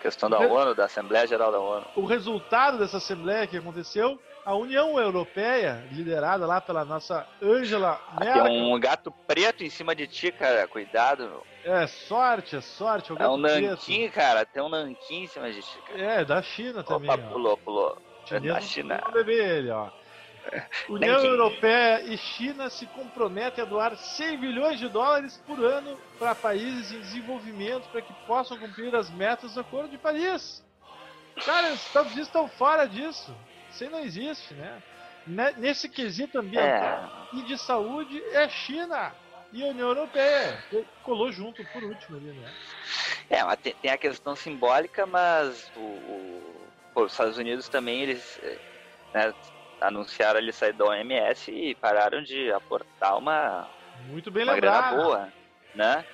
Questão 0.00 0.30
da 0.30 0.38
ONU, 0.38 0.74
da 0.74 0.84
Assembleia 0.84 1.26
Geral 1.26 1.50
da 1.50 1.58
ONU. 1.58 1.86
O 1.96 2.04
resultado 2.04 2.78
dessa 2.78 2.98
assembleia 2.98 3.46
que 3.46 3.56
aconteceu, 3.56 4.20
a 4.44 4.54
União 4.54 4.98
Europeia, 4.98 5.84
liderada 5.90 6.46
lá 6.46 6.60
pela 6.60 6.84
nossa 6.84 7.26
Angela 7.42 8.00
Tem 8.18 8.28
Merkel, 8.28 8.46
um 8.46 8.78
gato 8.78 9.10
preto 9.26 9.64
em 9.64 9.70
cima 9.70 9.94
de 9.94 10.06
ti, 10.06 10.30
cara. 10.30 10.66
Cuidado, 10.68 11.24
meu. 11.28 11.46
É 11.68 11.86
sorte, 11.86 12.56
é 12.56 12.60
sorte, 12.60 13.12
é 13.18 13.28
um 13.28 13.36
nanquim, 13.36 14.08
cara. 14.10 14.44
Tem 14.44 14.62
um 14.62 14.68
nanquim 14.68 15.22
em 15.24 15.26
cima 15.26 15.50
de 15.50 15.60
ti, 15.60 15.78
cara. 15.86 16.00
É, 16.00 16.24
da 16.24 16.42
China 16.42 16.82
também. 16.82 17.10
Opa, 17.10 17.22
ó. 17.24 17.32
pulou, 17.32 17.56
pulou. 17.58 17.98
Chinês 18.26 18.54
da 18.54 18.60
China. 18.60 19.00
beber 19.12 19.58
ele, 19.58 19.70
ó. 19.70 19.88
União 20.88 21.14
Nanquim. 21.14 21.26
Europeia 21.28 22.02
e 22.04 22.16
China 22.16 22.70
se 22.70 22.86
comprometem 22.86 23.62
a 23.62 23.66
doar 23.66 23.96
100 23.96 24.38
bilhões 24.38 24.78
de 24.78 24.88
dólares 24.88 25.36
por 25.46 25.62
ano 25.62 25.98
para 26.18 26.34
países 26.34 26.92
em 26.92 27.00
desenvolvimento 27.00 27.88
para 27.90 28.00
que 28.00 28.12
possam 28.26 28.56
cumprir 28.58 28.94
as 28.94 29.10
metas 29.10 29.54
do 29.54 29.60
Acordo 29.60 29.90
de 29.90 29.98
Paris. 29.98 30.64
Cara, 31.44 31.72
os 31.72 31.86
Estados 31.86 32.12
Unidos 32.12 32.28
estão 32.28 32.48
fora 32.48 32.86
disso. 32.86 33.34
Isso 33.70 33.84
aí 33.84 33.90
não 33.90 34.00
existe, 34.00 34.54
né? 34.54 34.82
Ne- 35.26 35.52
Nesse 35.58 35.88
quesito 35.88 36.38
ambiental 36.38 37.28
É, 37.32 37.36
e 37.36 37.42
de 37.42 37.58
saúde 37.58 38.22
é 38.32 38.48
China 38.48 39.12
e 39.52 39.62
a 39.62 39.68
União 39.68 39.88
Europeia. 39.88 40.64
que 40.70 40.86
Colou 41.02 41.30
junto 41.32 41.64
por 41.66 41.84
último 41.84 42.16
ali, 42.16 42.32
né? 42.32 42.52
é 43.28 43.42
mas 43.44 43.58
tem, 43.58 43.90
a 43.90 43.98
questão 43.98 44.34
simbólica, 44.36 45.06
mas 45.06 45.70
o, 45.74 45.80
o- 45.80 46.72
pô, 46.92 47.04
os 47.04 47.12
Estados 47.12 47.38
Unidos 47.38 47.68
também, 47.68 48.02
eles 48.02 48.38
eh, 48.42 48.60
né, 49.14 49.34
anunciaram 49.80 50.38
ali 50.38 50.52
sair 50.52 50.72
da 50.74 50.86
OMS 50.86 51.50
e 51.52 51.74
pararam 51.76 52.22
de 52.22 52.50
aportar 52.52 53.18
uma, 53.18 53.72
Muito 53.94 54.30
bem 54.30 54.44
uma 54.44 54.54
grana 54.56 54.82
lembrado. 54.82 54.96
boa, 54.96 55.34
né? 55.74 56.06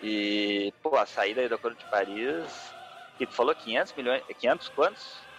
E, 0.00 0.72
pô, 0.82 0.96
a 0.96 1.06
saída 1.06 1.40
aí 1.42 1.48
do 1.48 1.54
Acordo 1.56 1.78
de 1.78 1.86
Paris, 1.86 2.74
que 3.16 3.26
tu 3.26 3.34
falou 3.36 3.54
500 3.56 3.94
milhões, 3.94 4.22
500 4.38 4.68
quantos? 4.68 5.30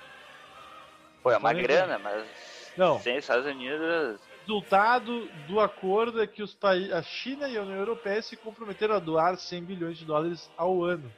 Pô, 1.21 1.31
é 1.31 1.38
uma 1.38 1.53
grana, 1.53 1.97
mas 1.99 2.75
Não. 2.77 2.99
sem 2.99 3.17
Estados 3.17 3.45
Unidos, 3.45 4.24
resultado 4.45 5.27
do 5.47 5.60
acordo 5.60 6.21
é 6.21 6.27
que 6.27 6.43
os 6.43 6.53
países, 6.53 6.93
a 6.93 7.01
China 7.01 7.49
e 7.49 7.58
a 7.58 7.62
União 7.63 7.77
Europeia 7.77 8.21
se 8.21 8.38
comprometeram 8.38 8.95
a 8.95 8.99
doar 8.99 9.36
100 9.36 9.63
bilhões 9.63 9.97
de 9.97 10.05
dólares 10.05 10.49
ao 10.55 10.84
ano. 10.84 11.12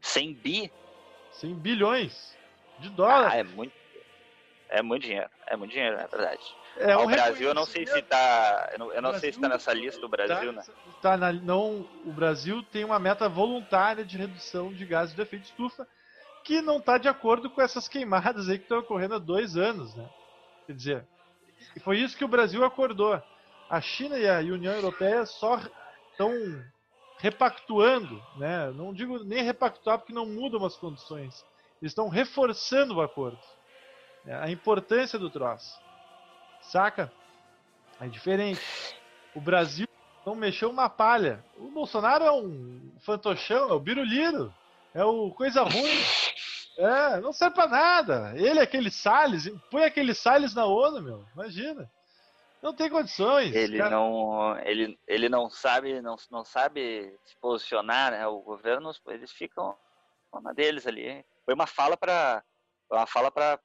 100 0.00 0.34
bi, 0.34 0.72
100 1.32 1.54
bilhões 1.54 2.36
de 2.78 2.88
ah, 2.88 2.92
dólares. 2.92 3.34
é 3.34 3.42
muito, 3.42 3.72
é 4.68 4.82
muito 4.82 5.02
dinheiro, 5.02 5.30
é 5.46 5.56
muito 5.56 5.70
dinheiro, 5.70 5.96
é 5.96 6.06
verdade. 6.06 6.56
é 6.76 6.96
o 6.96 7.06
Brasil, 7.06 7.48
eu 7.48 7.54
não 7.54 7.64
sei 7.64 7.86
se 7.86 8.02
tá, 8.02 8.68
eu 8.72 8.78
não, 8.78 8.92
eu 8.92 9.00
não 9.00 9.18
sei 9.18 9.32
se 9.32 9.40
tá 9.40 9.48
nessa 9.48 9.72
lista 9.72 10.04
o 10.04 10.08
Brasil, 10.08 10.52
né? 10.52 10.62
Tá 11.00 11.16
na, 11.16 11.32
não, 11.32 11.88
o 12.04 12.12
Brasil 12.12 12.62
tem 12.64 12.84
uma 12.84 12.98
meta 12.98 13.26
voluntária 13.28 14.04
de 14.04 14.18
redução 14.18 14.70
de 14.70 14.84
gases 14.84 15.14
de 15.14 15.22
efeito 15.22 15.44
estufa 15.44 15.88
que 16.44 16.60
não 16.60 16.76
está 16.76 16.98
de 16.98 17.08
acordo 17.08 17.48
com 17.48 17.62
essas 17.62 17.88
queimadas 17.88 18.50
aí 18.50 18.58
que 18.58 18.64
estão 18.64 18.80
ocorrendo 18.80 19.14
há 19.14 19.18
dois 19.18 19.56
anos, 19.56 19.94
né? 19.94 20.06
Quer 20.66 20.72
dizer, 20.74 21.06
foi 21.82 21.98
isso 21.98 22.16
que 22.16 22.24
o 22.24 22.28
Brasil 22.28 22.64
acordou. 22.64 23.20
A 23.68 23.80
China 23.80 24.18
e 24.18 24.28
a 24.28 24.38
União 24.38 24.72
Europeia 24.74 25.24
só 25.26 25.60
estão 26.10 26.32
repactuando, 27.18 28.22
né? 28.36 28.70
Não 28.72 28.92
digo 28.92 29.22
nem 29.24 29.42
repactuar 29.42 29.98
porque 29.98 30.12
não 30.12 30.26
mudam 30.26 30.64
as 30.64 30.76
condições. 30.76 31.44
Eles 31.80 31.92
estão 31.92 32.08
reforçando 32.08 32.96
o 32.96 33.00
acordo. 33.02 33.38
né? 34.24 34.38
A 34.40 34.50
importância 34.50 35.18
do 35.18 35.30
troço. 35.30 35.78
Saca? 36.60 37.12
É 38.00 38.06
diferente. 38.06 38.60
O 39.34 39.40
Brasil 39.40 39.86
não 40.24 40.34
mexeu 40.34 40.70
uma 40.70 40.88
palha. 40.88 41.44
O 41.56 41.70
Bolsonaro 41.70 42.24
é 42.24 42.32
um 42.32 42.92
fantochão, 43.00 43.68
é 43.70 43.72
o 43.72 43.80
biruliro, 43.80 44.52
é 44.94 45.04
o 45.04 45.30
coisa 45.30 45.62
ruim. 45.62 46.00
É, 46.76 47.20
não 47.20 47.32
serve 47.32 47.54
pra 47.54 47.68
nada. 47.68 48.32
Ele, 48.36 48.60
aquele 48.60 48.90
Salles, 48.90 49.48
põe 49.70 49.84
aquele 49.84 50.14
Salles 50.14 50.54
na 50.54 50.66
ONU, 50.66 51.00
meu. 51.02 51.24
Imagina. 51.34 51.90
Não 52.62 52.74
tem 52.74 52.88
condições. 52.88 53.54
Ele 53.54 53.76
cara. 53.78 53.90
não, 53.90 54.58
ele, 54.60 54.98
ele 55.06 55.28
não 55.28 55.50
sabe, 55.50 56.00
não, 56.00 56.16
não 56.30 56.44
sabe 56.44 57.14
se 57.24 57.36
posicionar, 57.36 58.10
né? 58.10 58.26
O 58.26 58.40
governo, 58.40 58.90
eles 59.08 59.30
ficam 59.30 59.76
na 60.42 60.52
deles 60.52 60.86
ali. 60.86 61.24
Foi 61.44 61.54
uma 61.54 61.66
fala 61.66 61.96
para 61.96 62.42
uma 62.90 63.06
fala 63.06 63.30
para 63.30 63.60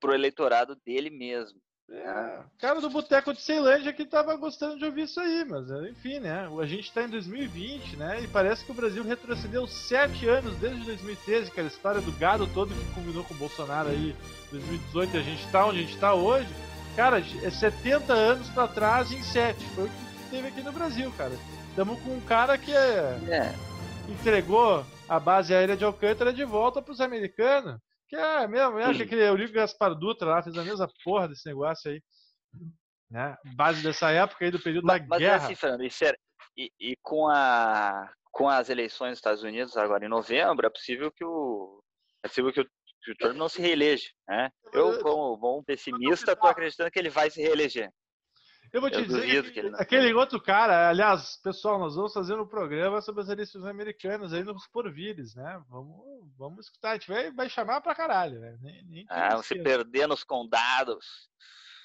pro 0.00 0.14
eleitorado 0.14 0.74
dele 0.76 1.10
mesmo. 1.10 1.60
É, 1.92 2.38
cara 2.60 2.80
do 2.80 2.88
Boteco 2.88 3.34
de 3.34 3.40
Ceilândia 3.40 3.92
que 3.92 4.04
tava 4.04 4.36
gostando 4.36 4.78
de 4.78 4.84
ouvir 4.84 5.02
isso 5.02 5.18
aí, 5.18 5.44
mas 5.44 5.68
enfim, 5.90 6.20
né? 6.20 6.48
A 6.60 6.66
gente 6.66 6.92
tá 6.92 7.02
em 7.02 7.08
2020, 7.08 7.96
né? 7.96 8.22
E 8.22 8.28
parece 8.28 8.64
que 8.64 8.70
o 8.70 8.74
Brasil 8.74 9.02
retrocedeu 9.02 9.66
sete 9.66 10.28
anos 10.28 10.56
desde 10.58 10.84
2013, 10.84 11.50
aquela 11.50 11.66
história 11.66 12.00
do 12.00 12.12
gado 12.12 12.46
todo 12.54 12.72
que 12.72 12.94
combinou 12.94 13.24
com 13.24 13.34
o 13.34 13.38
Bolsonaro 13.38 13.88
aí 13.88 14.14
2018 14.52 15.16
a 15.16 15.20
gente 15.20 15.50
tá 15.50 15.66
onde 15.66 15.78
a 15.80 15.82
gente 15.82 15.98
tá 15.98 16.14
hoje. 16.14 16.48
Cara, 16.94 17.18
é 17.18 17.50
70 17.50 18.12
anos 18.12 18.48
para 18.50 18.68
trás 18.68 19.10
em 19.10 19.22
sete. 19.22 19.64
Foi 19.74 19.86
o 19.86 19.88
que 19.88 20.30
teve 20.30 20.48
aqui 20.48 20.62
no 20.62 20.72
Brasil, 20.72 21.12
cara. 21.16 21.32
Estamos 21.70 22.00
com 22.02 22.10
um 22.10 22.20
cara 22.20 22.56
que 22.56 22.72
é, 22.72 23.18
É, 23.28 23.54
entregou 24.08 24.84
a 25.08 25.18
base 25.18 25.52
aérea 25.52 25.76
de 25.76 25.84
Alcântara 25.84 26.32
de 26.32 26.44
volta 26.44 26.80
pros 26.80 27.00
americanos. 27.00 27.80
Que 28.10 28.16
é 28.16 28.48
mesmo, 28.48 28.76
é 28.80 28.92
que 28.92 29.02
aquele 29.04 29.22
Eurico 29.22 29.54
Gaspar 29.54 29.94
Dutra 29.94 30.28
lá 30.28 30.42
fez 30.42 30.58
a 30.58 30.64
mesma 30.64 30.90
porra 31.04 31.28
desse 31.28 31.46
negócio 31.46 31.92
aí. 31.92 32.02
Né? 33.08 33.36
Base 33.54 33.84
dessa 33.84 34.10
época 34.10 34.44
aí 34.44 34.50
do 34.50 34.60
período 34.60 34.84
mas, 34.84 35.00
da 35.00 35.06
mas 35.06 35.20
é 35.20 35.24
guerra. 35.24 35.44
assim, 35.44 35.54
Fernando, 35.54 35.84
e, 35.84 35.90
sério, 35.90 36.18
e, 36.56 36.72
e 36.80 36.96
com 37.02 37.28
a 37.28 38.12
com 38.32 38.48
as 38.48 38.68
eleições 38.68 39.10
dos 39.10 39.18
Estados 39.18 39.42
Unidos 39.44 39.76
agora 39.76 40.04
em 40.04 40.08
novembro, 40.08 40.66
é 40.66 40.70
possível 40.70 41.12
que 41.12 41.24
o 41.24 41.80
é 42.24 42.28
possível 42.28 42.52
que 42.52 42.60
o, 42.60 42.64
que 42.64 43.12
o 43.12 43.16
Trump 43.16 43.36
não 43.36 43.48
se 43.48 43.62
reeleja, 43.62 44.08
né? 44.28 44.50
Eu, 44.72 45.00
como 45.00 45.36
bom 45.36 45.62
pessimista, 45.62 46.34
tô 46.34 46.48
acreditando 46.48 46.90
que 46.90 46.98
ele 46.98 47.10
vai 47.10 47.30
se 47.30 47.40
reeleger. 47.40 47.92
Eu 48.72 48.80
vou 48.80 48.90
te 48.90 48.98
eu 48.98 49.04
dizer 49.04 49.50
que, 49.52 49.60
aquele 49.78 50.12
outro 50.14 50.40
cara, 50.40 50.88
aliás, 50.88 51.36
pessoal, 51.42 51.78
nós 51.78 51.96
vamos 51.96 52.12
fazer 52.12 52.38
um 52.38 52.46
programa 52.46 53.00
sobre 53.00 53.22
as 53.22 53.28
eleições 53.28 53.64
americanas 53.64 54.32
aí 54.32 54.44
nos 54.44 54.66
porvires, 54.68 55.34
né? 55.34 55.60
Vamos, 55.68 56.30
vamos 56.38 56.66
escutar, 56.66 56.90
a 56.90 56.94
gente 56.94 57.08
vai, 57.08 57.32
vai 57.32 57.48
chamar 57.48 57.80
pra 57.80 57.94
caralho, 57.94 58.38
né? 58.38 58.56
Nem, 58.60 58.84
nem 58.84 59.06
Ah, 59.08 59.36
se 59.42 59.54
esqueça. 59.54 59.62
perder 59.64 60.06
nos 60.06 60.22
condados. 60.22 61.04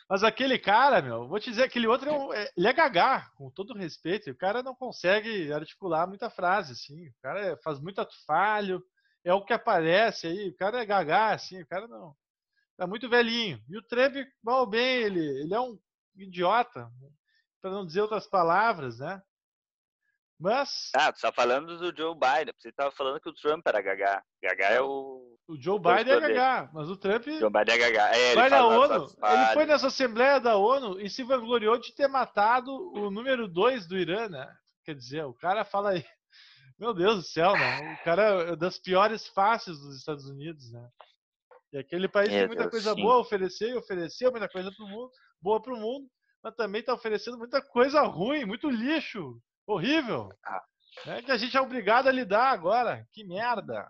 Mas 0.08 0.24
aquele 0.24 0.60
cara, 0.60 1.02
meu, 1.02 1.28
vou 1.28 1.40
te 1.40 1.50
dizer, 1.50 1.64
aquele 1.64 1.88
outro 1.88 2.08
é 2.08 2.14
um- 2.14 2.32
é- 2.34 2.52
ele 2.56 2.68
é 2.68 2.74
gagá, 2.74 3.32
com 3.36 3.50
todo 3.50 3.74
respeito. 3.74 4.30
e 4.30 4.32
O 4.32 4.38
cara 4.38 4.62
não 4.62 4.76
consegue 4.76 5.52
articular 5.52 6.06
muita 6.06 6.30
frase, 6.30 6.74
assim. 6.74 7.08
O 7.08 7.14
cara 7.24 7.40
é- 7.40 7.58
faz 7.64 7.80
muito 7.80 8.00
ato 8.00 8.14
falho, 8.28 8.84
é 9.24 9.34
o 9.34 9.44
que 9.44 9.52
aparece 9.54 10.28
aí. 10.28 10.50
O 10.50 10.56
cara 10.56 10.80
é 10.80 10.86
gagá, 10.86 11.32
assim. 11.34 11.60
O 11.60 11.66
cara 11.68 11.88
não. 11.88 12.14
Tá 12.78 12.86
muito 12.86 13.10
velhinho. 13.10 13.60
E 13.68 13.76
o 13.78 13.82
Trump, 13.82 14.16
mal 14.44 14.68
bem, 14.68 14.98
ele, 15.02 15.26
ele 15.42 15.54
é 15.56 15.60
um 15.60 15.76
idiota, 16.18 16.90
para 17.62 17.72
não 17.72 17.86
dizer 17.86 18.02
outras 18.02 18.28
palavras, 18.28 19.00
né? 19.00 19.22
Mas 20.40 20.92
Ah, 20.94 21.12
tu 21.14 21.22
tá 21.22 21.32
falando 21.32 21.78
do 21.78 21.96
Joe 21.96 22.14
Biden. 22.14 22.54
Você 22.58 22.72
tava 22.72 22.92
falando 22.92 23.22
que 23.22 23.30
o 23.30 23.34
Trump 23.34 23.66
era 23.66 23.82
Gagá. 23.82 24.22
Gagá 24.44 24.70
é 24.70 24.82
o. 24.82 25.38
o 25.48 25.56
Joe 25.62 25.80
Biden 25.80 26.14
é 26.14 26.20
gagá, 26.20 26.70
mas 26.74 26.90
o 26.90 26.98
Trump 26.98 27.24
Joe 27.26 27.50
Biden 27.50 27.76
é 27.76 27.78
Gagá. 27.78 28.16
É, 28.16 28.26
ele 28.32 28.36
vai 28.36 28.50
na 28.50 28.66
ONU, 28.68 29.06
ele 29.06 29.54
foi 29.54 29.66
nessa 29.66 29.88
Assembleia 29.88 30.40
da 30.40 30.58
ONU 30.58 31.00
e 31.00 31.10
se 31.10 31.24
vangloriou 31.24 31.78
de 31.78 31.94
ter 31.96 32.08
matado 32.08 32.72
o 32.94 33.10
número 33.10 33.48
2 33.48 33.88
do 33.88 33.98
Irã, 33.98 34.28
né? 34.28 34.54
Quer 34.84 34.96
dizer, 34.96 35.24
o 35.26 35.34
cara 35.34 35.64
fala 35.64 35.92
aí. 35.92 36.06
Meu 36.78 36.94
Deus 36.94 37.16
do 37.16 37.24
céu, 37.24 37.54
né? 37.54 37.98
O 38.00 38.04
cara 38.04 38.52
é 38.52 38.56
das 38.58 38.78
piores 38.78 39.26
faces 39.28 39.80
dos 39.80 39.98
Estados 39.98 40.30
Unidos, 40.30 40.70
né? 40.74 40.90
E 41.74 41.78
aquele 41.78 42.08
país 42.08 42.30
tem 42.30 42.40
Meu 42.40 42.48
muita 42.48 42.64
Deus, 42.64 42.72
coisa 42.72 42.94
sim. 42.94 43.02
boa 43.02 43.16
a 43.16 43.20
oferecer 43.20 43.70
e 43.70 43.76
ofereceu 43.78 44.32
muita 44.32 44.48
coisa 44.48 44.72
pro 44.72 44.88
mundo, 44.88 45.12
boa 45.42 45.62
pro 45.62 45.76
mundo, 45.78 46.10
mas 46.44 46.56
também 46.56 46.84
tá 46.84 46.94
oferecendo 46.94 47.38
muita 47.38 47.62
coisa 47.62 48.02
ruim, 48.02 48.46
muito 48.46 48.70
lixo, 48.70 49.42
horrível. 49.68 50.30
Ah. 50.46 50.64
Né? 51.06 51.22
Que 51.22 51.32
a 51.32 51.38
gente 51.38 51.58
é 51.58 51.62
obrigado 51.62 52.08
a 52.08 52.12
lidar 52.12 52.52
agora. 52.52 53.06
Que 53.12 53.24
merda. 53.26 53.86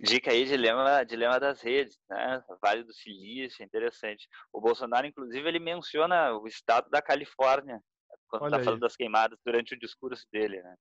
Dica 0.00 0.30
aí, 0.30 0.44
dilema, 0.44 1.04
dilema 1.04 1.38
das 1.38 1.60
redes, 1.60 1.98
né? 2.08 2.42
Vale 2.62 2.84
do 2.84 2.92
Silício, 2.92 3.64
interessante. 3.64 4.26
O 4.52 4.60
Bolsonaro, 4.60 5.06
inclusive, 5.06 5.46
ele 5.46 5.58
menciona 5.58 6.32
o 6.32 6.46
estado 6.46 6.88
da 6.88 7.02
Califórnia 7.02 7.80
quando 8.28 8.50
tá 8.50 8.58
aí. 8.58 8.64
falando 8.64 8.80
das 8.80 8.96
queimadas 8.96 9.38
durante 9.44 9.74
o 9.74 9.78
discurso 9.78 10.24
dele, 10.32 10.62
né? 10.62 10.74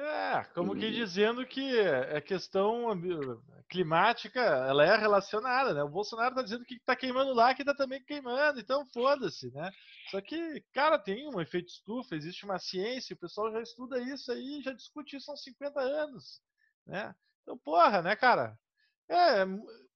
É, 0.00 0.44
como 0.54 0.76
que 0.76 0.86
E- 0.86 0.92
dizendo 0.92 1.44
que 1.44 1.80
a 1.80 2.20
questão 2.20 2.88
ambi- 2.88 3.18
climática, 3.68 4.40
ela 4.40 4.84
é 4.84 4.96
relacionada, 4.96 5.74
né? 5.74 5.82
O 5.82 5.88
Bolsonaro 5.88 6.36
tá 6.36 6.42
dizendo 6.42 6.64
que 6.64 6.78
tá 6.80 6.94
queimando 6.94 7.34
lá, 7.34 7.52
que 7.52 7.64
tá 7.64 7.74
também 7.74 8.02
queimando, 8.04 8.60
então 8.60 8.86
foda-se, 8.92 9.50
né? 9.52 9.70
Só 10.10 10.20
que, 10.20 10.62
cara, 10.72 10.98
tem 11.00 11.28
um 11.28 11.40
efeito 11.40 11.66
estufa, 11.68 12.14
existe 12.14 12.44
uma 12.44 12.60
ciência, 12.60 13.14
o 13.14 13.18
pessoal 13.18 13.50
já 13.50 13.60
estuda 13.60 14.00
isso 14.00 14.30
aí, 14.30 14.62
já 14.62 14.72
discute 14.72 15.16
isso 15.16 15.30
há 15.32 15.34
uns 15.34 15.42
50 15.42 15.80
anos, 15.80 16.40
né? 16.86 17.12
Então, 17.42 17.58
porra, 17.58 18.00
né, 18.00 18.14
cara? 18.14 18.56
É, 19.10 19.44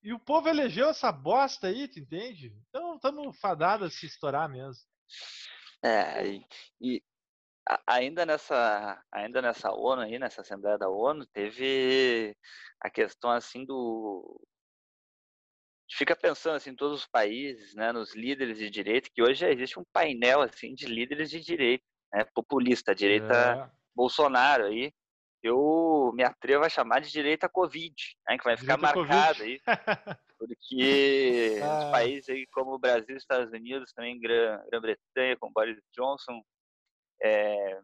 e 0.03 0.13
o 0.13 0.19
povo 0.19 0.49
elegeu 0.49 0.89
essa 0.89 1.13
bosta 1.13 1.69
aí, 1.69 1.87
tu 1.87 2.01
entende? 2.01 2.53
Então, 2.71 2.97
estamos 2.97 3.39
fadados 3.39 3.87
a 3.87 3.91
se 3.97 4.07
estourar 4.07 4.49
mesmo. 4.49 4.83
É, 5.85 6.41
e, 6.81 7.03
ainda 7.87 8.27
nessa, 8.27 9.03
ainda 9.13 9.41
nessa 9.43 9.71
ONU 9.73 10.03
aí, 10.03 10.19
nessa 10.19 10.41
Assembleia 10.43 10.79
da 10.79 10.89
ONU, 10.89 11.27
teve 11.27 12.37
a 12.81 12.91
questão 12.91 13.31
assim 13.31 13.65
do 13.65 14.41
fica 15.95 16.17
pensando 16.17 16.57
assim 16.57 16.71
em 16.71 16.77
todos 16.77 17.01
os 17.01 17.07
países, 17.07 17.75
né, 17.75 17.93
nos 17.93 18.15
líderes 18.15 18.57
de 18.59 18.71
direita, 18.71 19.11
que 19.13 19.23
hoje 19.23 19.41
já 19.41 19.51
existe 19.51 19.79
um 19.79 19.85
painel 19.93 20.41
assim 20.41 20.75
de 20.75 20.87
líderes 20.87 21.31
de 21.31 21.41
direita, 21.41 21.85
né, 22.13 22.25
populista, 22.35 22.95
direita 22.95 23.35
É, 23.35 23.71
Bolsonaro 23.95 24.65
aí. 24.65 24.93
Eu 25.43 26.13
me 26.15 26.23
atrevo 26.23 26.65
a 26.65 26.69
chamar 26.69 27.01
de 27.01 27.11
direita 27.11 27.49
Covid, 27.49 27.95
né, 28.29 28.39
que 28.39 28.45
vai 28.45 28.57
ficar 28.57 28.77
Direita 28.77 28.95
Covid. 28.95 29.11
marcado 29.13 29.43
aí, 29.43 29.61
porque 30.39 31.61
Ah. 31.63 31.77
os 31.77 31.91
países 31.91 32.29
aí 32.29 32.47
como 32.53 32.73
o 32.75 32.79
Brasil, 32.79 33.17
Estados 33.17 33.53
Unidos, 33.53 33.93
também 33.93 34.19
Grã- 34.19 34.63
Grã-Bretanha, 34.71 35.37
com 35.39 35.53
Boris 35.53 35.79
Johnson, 35.95 36.43
é, 37.23 37.81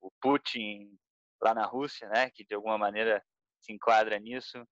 o 0.00 0.10
Putin 0.20 0.96
lá 1.42 1.54
na 1.54 1.64
Rússia, 1.66 2.08
né, 2.08 2.30
que 2.30 2.44
de 2.44 2.54
alguma 2.54 2.78
maneira 2.78 3.24
se 3.60 3.72
enquadra 3.72 4.18
nisso, 4.18 4.62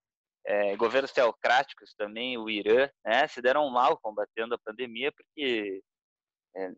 é, 0.46 0.76
governos 0.76 1.12
teocráticos 1.12 1.94
também, 1.94 2.38
o 2.38 2.48
Irã, 2.48 2.88
né, 3.04 3.26
se 3.28 3.42
deram 3.42 3.68
mal 3.70 3.98
combatendo 3.98 4.54
a 4.54 4.58
pandemia 4.58 5.12
porque 5.12 5.82
é, 6.56 6.70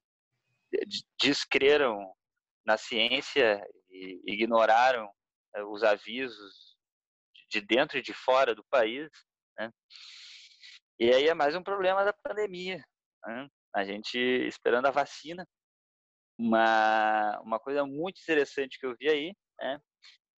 de- 0.86 1.04
descreram 1.20 2.12
na 2.64 2.76
ciência 2.76 3.64
e 3.88 4.20
ignoraram 4.26 5.10
os 5.68 5.82
avisos 5.82 6.76
de 7.48 7.60
dentro 7.60 7.98
e 7.98 8.02
de 8.02 8.12
fora 8.12 8.54
do 8.54 8.64
país, 8.64 9.10
né? 9.58 9.72
E 10.98 11.12
aí 11.12 11.28
é 11.28 11.34
mais 11.34 11.56
um 11.56 11.62
problema 11.62 12.04
da 12.04 12.12
pandemia, 12.12 12.84
né? 13.26 13.48
A 13.74 13.84
gente 13.84 14.18
esperando 14.18 14.86
a 14.86 14.90
vacina. 14.90 15.46
Uma, 16.40 17.38
uma 17.40 17.60
coisa 17.60 17.84
muito 17.84 18.18
interessante 18.22 18.78
que 18.78 18.86
eu 18.86 18.96
vi 18.98 19.10
aí, 19.10 19.36
né? 19.60 19.78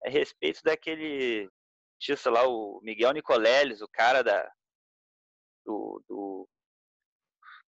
É 0.03 0.09
a 0.09 0.11
respeito 0.11 0.61
daquele 0.63 1.47
artista 1.93 2.31
lá, 2.31 2.47
o 2.47 2.79
Miguel 2.81 3.11
Nicoleles, 3.11 3.81
o 3.81 3.87
cara 3.87 4.23
da, 4.23 4.51
do, 5.63 6.03
do, 6.09 6.49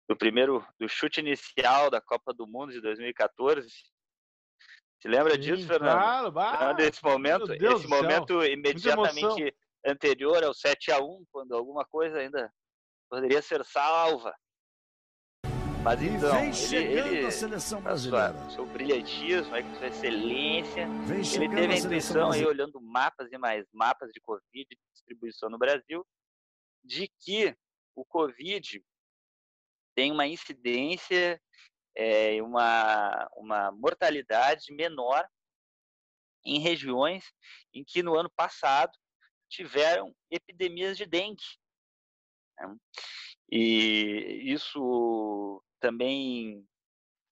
do 0.10 0.18
primeiro, 0.18 0.66
do 0.80 0.90
chute 0.90 1.20
inicial 1.20 1.92
da 1.92 2.02
Copa 2.02 2.34
do 2.34 2.48
Mundo 2.48 2.72
de 2.74 2.82
2014. 2.82 3.70
Se 5.00 5.08
lembra 5.08 5.38
disso, 5.38 5.62
Sim, 5.62 5.68
Fernando? 5.68 6.02
Claro, 6.02 6.32
bah, 6.32 6.58
Fernando, 6.58 6.80
esse 6.80 7.04
momento, 7.04 7.54
esse 7.54 7.88
céu. 7.88 7.90
momento 7.90 8.44
imediatamente 8.44 9.56
anterior 9.86 10.44
ao 10.44 10.56
7 10.56 10.92
a 10.92 11.00
1 11.00 11.26
quando 11.32 11.54
alguma 11.54 11.86
coisa 11.86 12.18
ainda 12.18 12.52
poderia 13.10 13.44
ser 13.44 13.64
salva. 13.64 14.34
Mas 15.84 16.02
E 16.02 16.08
então, 16.08 16.32
vem 16.32 16.46
ele, 16.46 16.54
chegando 16.54 17.08
ele 17.14 17.26
a 17.26 17.32
seleção 17.32 17.82
com 17.82 17.90
a 17.90 17.98
sua, 17.98 18.12
brasileira. 18.12 18.50
seu 18.52 18.66
brilhantismo, 18.66 19.54
aí, 19.54 19.64
com 19.64 19.76
sua 19.76 19.88
excelência, 19.88 20.88
Vem 21.06 21.18
ele 21.18 21.50
teve 21.50 21.74
a 21.74 21.78
seleção 21.78 21.78
intuição 21.78 22.32
aí, 22.32 22.46
olhando 22.46 22.80
mapas 22.80 23.30
e 23.30 23.38
mais 23.38 23.66
mapas 23.74 24.10
de 24.14 24.22
Covid 24.22 24.66
de 24.70 24.78
distribuição 24.94 25.50
no 25.50 25.58
Brasil, 25.58 26.08
de 26.82 27.10
que 27.20 27.54
o 27.94 28.06
Covid 28.06 28.82
tem 29.94 30.10
uma 30.10 30.26
incidência 30.26 31.42
é, 31.98 32.42
uma, 32.42 33.30
uma 33.36 33.72
mortalidade 33.74 34.74
menor 34.74 35.28
em 36.46 36.60
regiões 36.60 37.26
em 37.74 37.84
que 37.84 38.02
no 38.02 38.16
ano 38.16 38.32
passado 38.34 38.98
tiveram 39.50 40.16
epidemias 40.32 40.96
de 40.98 41.06
dengue. 41.06 41.44
né? 42.58 42.74
E 43.52 44.42
isso 44.46 45.62
também 45.84 46.66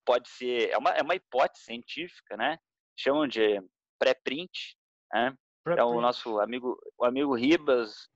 pode 0.05 0.27
ser, 0.27 0.69
é 0.71 0.77
uma, 0.77 0.89
é 0.89 1.01
uma 1.01 1.15
hipótese 1.15 1.63
científica, 1.63 2.35
né? 2.35 2.57
Chamam 2.97 3.25
de 3.25 3.61
pré-print, 3.97 4.77
né? 5.13 5.33
Então, 5.65 5.95
o 5.95 6.01
nosso 6.01 6.39
amigo, 6.39 6.77
o 6.97 7.05
amigo 7.05 7.33
Ribas 7.33 8.09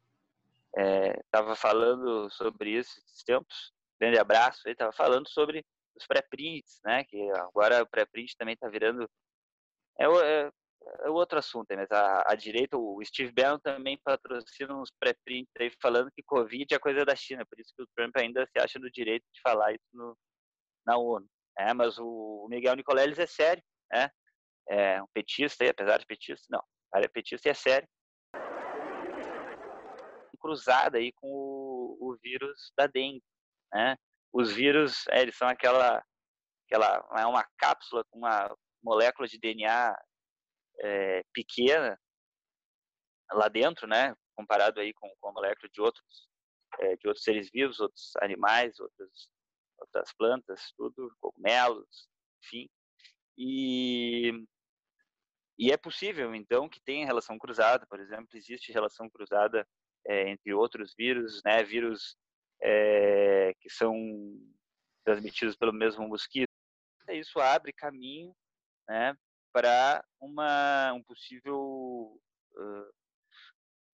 estava 1.26 1.54
é, 1.54 1.56
falando 1.56 2.30
sobre 2.32 2.72
isso 2.72 3.00
esses 3.00 3.24
tempos. 3.24 3.72
Grande 4.00 4.20
abraço. 4.20 4.62
Ele 4.66 4.74
estava 4.74 4.92
falando 4.92 5.30
sobre 5.30 5.66
os 5.96 6.06
pré-prints, 6.06 6.82
né? 6.84 7.06
Que 7.06 7.32
agora 7.32 7.82
o 7.82 7.88
pré-print 7.88 8.36
também 8.38 8.56
está 8.56 8.68
virando 8.68 9.10
é, 9.98 10.06
é, 10.06 10.52
é, 11.06 11.10
outro 11.10 11.40
assunto, 11.40 11.68
mas 11.76 11.90
a, 11.92 12.24
a, 12.30 12.36
direita, 12.36 12.78
o 12.78 13.00
Steve 13.06 13.32
Bannon 13.32 13.60
também 13.60 13.98
patrocina 14.04 14.76
uns 14.76 14.92
pré-prints 15.00 15.54
aí 15.58 15.72
falando 15.82 16.12
que 16.12 16.22
Covid 16.24 16.74
é 16.74 16.80
coisa 16.80 17.06
da 17.06 17.16
China, 17.16 17.46
por 17.46 17.58
isso 17.60 17.74
que 17.76 17.84
o 17.84 17.88
Trump 17.96 18.14
ainda 18.18 18.46
se 18.46 18.60
acha 18.60 18.78
no 18.78 18.92
direito 18.92 19.24
de 19.34 19.40
falar 19.42 19.72
isso 19.72 19.88
no, 19.94 20.18
na 20.86 20.98
ONU. 20.98 21.28
É, 21.58 21.74
mas 21.74 21.98
o 21.98 22.48
Miguel 22.50 22.76
Nicoleles 22.76 23.18
é 23.18 23.26
sério, 23.26 23.64
né? 23.92 24.10
É 24.68 25.02
um 25.02 25.08
petista, 25.14 25.70
apesar 25.70 25.98
de 26.00 26.06
petista, 26.06 26.46
não, 26.50 26.64
ele 26.96 27.06
é 27.06 27.10
petista 27.10 27.48
e 27.48 27.52
é 27.52 27.54
sério. 27.54 27.88
Cruzada 30.40 30.98
aí 30.98 31.12
com 31.14 31.28
o, 31.28 31.98
o 32.00 32.18
vírus 32.22 32.72
da 32.78 32.88
dengue, 32.88 33.24
né? 33.74 33.96
Os 34.34 34.54
vírus, 34.54 35.08
é, 35.10 35.22
eles 35.22 35.38
são 35.38 35.48
aquela, 35.48 36.04
aquela, 36.68 37.08
é 37.18 37.26
uma 37.26 37.46
cápsula 37.58 38.04
com 38.10 38.20
uma 38.20 38.54
molécula 38.84 39.28
de 39.28 39.40
DNA 39.40 39.96
é, 40.82 41.24
pequena 41.34 42.00
lá 43.32 43.48
dentro, 43.48 43.88
né? 43.88 44.14
Comparado 44.36 44.80
aí 44.80 44.94
com, 44.94 45.10
com 45.20 45.30
a 45.30 45.32
molécula 45.32 45.70
de 45.72 45.82
outros, 45.82 46.30
é, 46.80 46.96
de 46.98 47.08
outros 47.08 47.24
seres 47.24 47.50
vivos, 47.52 47.80
outros 47.80 48.12
animais, 48.22 48.80
outros, 48.80 49.30
outras 49.80 50.14
plantas, 50.14 50.72
tudo, 50.78 51.16
cogumelos, 51.20 52.08
enfim. 52.44 52.70
E, 53.38 54.32
e 55.58 55.72
é 55.72 55.78
possível, 55.78 56.34
então, 56.34 56.70
que 56.70 56.82
tenha 56.82 57.06
relação 57.06 57.38
cruzada, 57.38 57.86
por 57.88 58.00
exemplo, 58.00 58.30
existe 58.34 58.72
relação 58.72 59.10
cruzada 59.10 59.68
é, 60.08 60.30
entre 60.30 60.54
outros 60.54 60.94
vírus, 60.96 61.42
né? 61.44 61.64
Vírus 61.64 62.16
é, 62.62 63.54
que 63.60 63.70
são 63.70 63.94
transmitidos 65.04 65.56
pelo 65.56 65.74
mesmo 65.74 66.08
mosquito. 66.08 66.50
Isso 67.10 67.40
abre 67.40 67.72
caminho 67.72 68.36
né, 68.88 69.16
para 69.54 70.04
uma 70.20 70.94
um 70.94 71.04
possível 71.04 72.20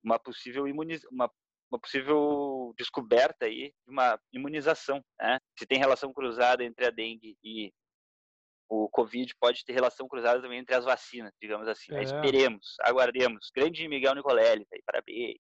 uma 0.04 0.18
possível 0.18 0.68
imuniz, 0.68 1.04
uma, 1.12 1.32
uma 1.72 1.80
possível 1.80 2.74
descoberta 2.78 3.46
aí 3.46 3.74
de 3.86 3.92
uma 3.92 4.20
imunização, 4.32 5.04
né? 5.20 5.40
Se 5.58 5.66
tem 5.66 5.80
relação 5.80 6.14
cruzada 6.14 6.64
entre 6.64 6.86
a 6.86 6.90
dengue 6.90 7.38
e 7.44 7.72
o 8.70 8.90
Covid, 8.90 9.34
pode 9.40 9.66
ter 9.66 9.74
relação 9.74 10.08
cruzada 10.08 10.42
também 10.42 10.60
entre 10.60 10.76
as 10.76 10.86
vacinas, 10.86 11.32
digamos 11.42 11.68
assim. 11.68 11.92
Né? 11.92 12.00
É. 12.00 12.04
Esperemos, 12.04 12.76
aguardemos. 12.82 13.50
Grande 13.54 13.88
Miguel 13.88 14.16
Nicoleles, 14.16 14.68
aí, 14.72 14.82
parabéns. 14.86 15.38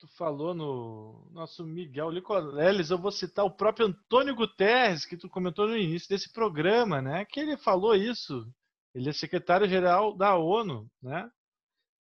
Tu 0.00 0.06
falou 0.16 0.54
no 0.54 1.28
nosso 1.32 1.64
Miguel 1.64 2.12
Nicoleles, 2.12 2.90
eu 2.90 2.98
vou 2.98 3.10
citar 3.10 3.44
o 3.44 3.50
próprio 3.50 3.86
Antônio 3.86 4.34
Guterres, 4.34 5.04
que 5.04 5.16
tu 5.16 5.28
comentou 5.28 5.66
no 5.66 5.76
início 5.76 6.08
desse 6.08 6.32
programa, 6.32 7.02
né? 7.02 7.24
Que 7.24 7.40
ele 7.40 7.56
falou 7.56 7.94
isso 7.94 8.48
ele 8.94 9.08
é 9.08 9.12
secretário-geral 9.12 10.16
da 10.16 10.36
ONU, 10.36 10.88
né? 11.02 11.30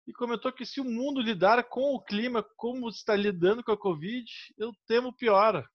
E 0.07 0.13
comentou 0.13 0.53
que 0.53 0.65
se 0.65 0.81
o 0.81 0.85
mundo 0.85 1.21
lidar 1.21 1.65
com 1.65 1.95
o 1.95 2.01
clima 2.01 2.43
como 2.57 2.89
está 2.89 3.17
lidando 3.17 3.65
com 3.65 3.73
a 3.73 3.79
Covid, 3.79 4.31
eu 4.57 4.73
temo 4.87 5.15
pior. 5.17 5.69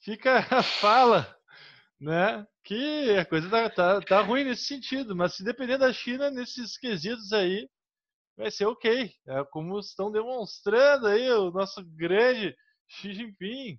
Fica 0.00 0.38
a 0.50 0.62
fala, 0.62 1.36
né? 2.00 2.46
Que 2.64 3.16
a 3.18 3.26
coisa 3.26 3.50
tá, 3.50 3.70
tá, 3.70 4.00
tá 4.00 4.20
ruim 4.22 4.44
nesse 4.44 4.64
sentido, 4.64 5.14
mas 5.14 5.34
se 5.34 5.44
depender 5.44 5.76
da 5.76 5.92
China 5.92 6.30
nesses 6.30 6.78
quesitos 6.78 7.32
aí, 7.32 7.68
vai 8.36 8.50
ser 8.50 8.66
ok. 8.66 9.12
É 9.26 9.44
como 9.50 9.78
estão 9.78 10.10
demonstrando 10.10 11.08
aí 11.08 11.30
o 11.32 11.50
nosso 11.50 11.84
grande 11.84 12.56
Xi 12.88 13.12
Jinping, 13.12 13.78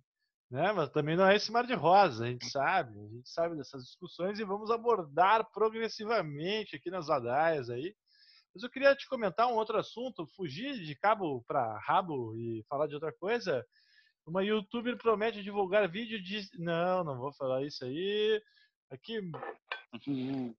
né? 0.51 0.71
Mas 0.71 0.89
também 0.91 1.15
não 1.15 1.25
é 1.27 1.35
esse 1.35 1.51
mar 1.51 1.65
de 1.65 1.73
rosa, 1.73 2.25
a 2.25 2.27
gente 2.27 2.47
sabe, 2.49 2.99
a 2.99 3.07
gente 3.07 3.29
sabe 3.29 3.55
dessas 3.55 3.83
discussões 3.85 4.39
e 4.39 4.43
vamos 4.43 4.69
abordar 4.69 5.49
progressivamente 5.51 6.75
aqui 6.75 6.91
nas 6.91 7.07
ladaias 7.07 7.69
aí. 7.69 7.95
Mas 8.53 8.63
eu 8.63 8.69
queria 8.69 8.95
te 8.95 9.07
comentar 9.07 9.47
um 9.47 9.55
outro 9.55 9.77
assunto, 9.77 10.27
fugir 10.35 10.73
de 10.83 10.95
cabo 10.95 11.43
para 11.47 11.77
rabo 11.79 12.35
e 12.35 12.63
falar 12.67 12.87
de 12.87 12.95
outra 12.95 13.13
coisa. 13.13 13.65
Uma 14.25 14.43
youtuber 14.43 14.97
promete 14.97 15.43
divulgar 15.43 15.89
vídeo 15.89 16.21
de. 16.21 16.47
Não, 16.57 17.03
não 17.03 17.17
vou 17.17 17.33
falar 17.33 17.63
isso 17.63 17.83
aí. 17.83 18.41
Aqui. 18.91 19.19
Uhum. 20.05 20.53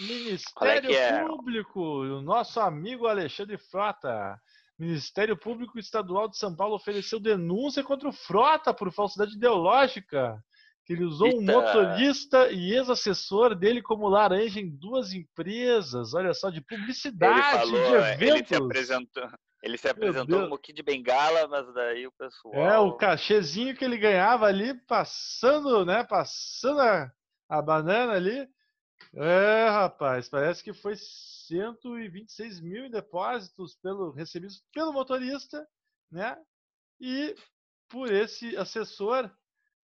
Ministério 0.00 0.90
é 0.90 0.94
é? 0.94 1.24
Público, 1.24 1.80
o 1.80 2.20
nosso 2.20 2.58
amigo 2.58 3.06
Alexandre 3.06 3.56
Frota 3.56 4.36
Ministério 4.78 5.36
Público 5.36 5.78
Estadual 5.78 6.28
de 6.28 6.36
São 6.36 6.56
Paulo 6.56 6.74
ofereceu 6.74 7.20
denúncia 7.20 7.84
contra 7.84 8.08
o 8.08 8.12
Frota 8.12 8.74
por 8.74 8.92
falsidade 8.92 9.36
ideológica. 9.36 10.42
Que 10.84 10.94
ele 10.94 11.04
usou 11.04 11.28
Eita. 11.28 11.38
um 11.38 11.42
motorista 11.42 12.50
e 12.50 12.72
ex-assessor 12.72 13.54
dele 13.54 13.80
como 13.80 14.08
laranja 14.08 14.60
em 14.60 14.68
duas 14.68 15.12
empresas. 15.12 16.12
Olha 16.12 16.34
só, 16.34 16.50
de 16.50 16.60
publicidade, 16.60 17.58
falou, 17.58 17.90
de 17.90 17.94
eventos. 17.94 18.22
Ele 18.22 18.44
se 18.46 18.54
apresentou, 18.56 19.30
ele 19.62 19.78
se 19.78 19.88
apresentou 19.88 20.42
como 20.42 20.58
Kid 20.58 20.76
de 20.76 20.82
bengala, 20.82 21.46
mas 21.46 21.72
daí 21.72 22.06
o 22.06 22.12
pessoal. 22.12 22.54
É, 22.54 22.78
o 22.78 22.96
cachezinho 22.96 23.76
que 23.76 23.84
ele 23.84 23.96
ganhava 23.96 24.46
ali, 24.46 24.74
passando, 24.86 25.84
né? 25.84 26.02
Passando 26.02 26.80
a, 26.80 27.12
a 27.48 27.62
banana 27.62 28.14
ali. 28.14 28.48
É, 29.14 29.68
rapaz, 29.68 30.28
parece 30.28 30.64
que 30.64 30.72
foi 30.72 30.96
126 30.96 32.60
mil 32.60 32.86
em 32.86 32.90
depósitos 32.90 33.76
pelo, 33.76 34.10
recebidos 34.10 34.64
pelo 34.72 34.92
motorista, 34.92 35.64
né? 36.10 36.36
E 37.00 37.34
por 37.88 38.10
esse 38.10 38.56
assessor 38.56 39.30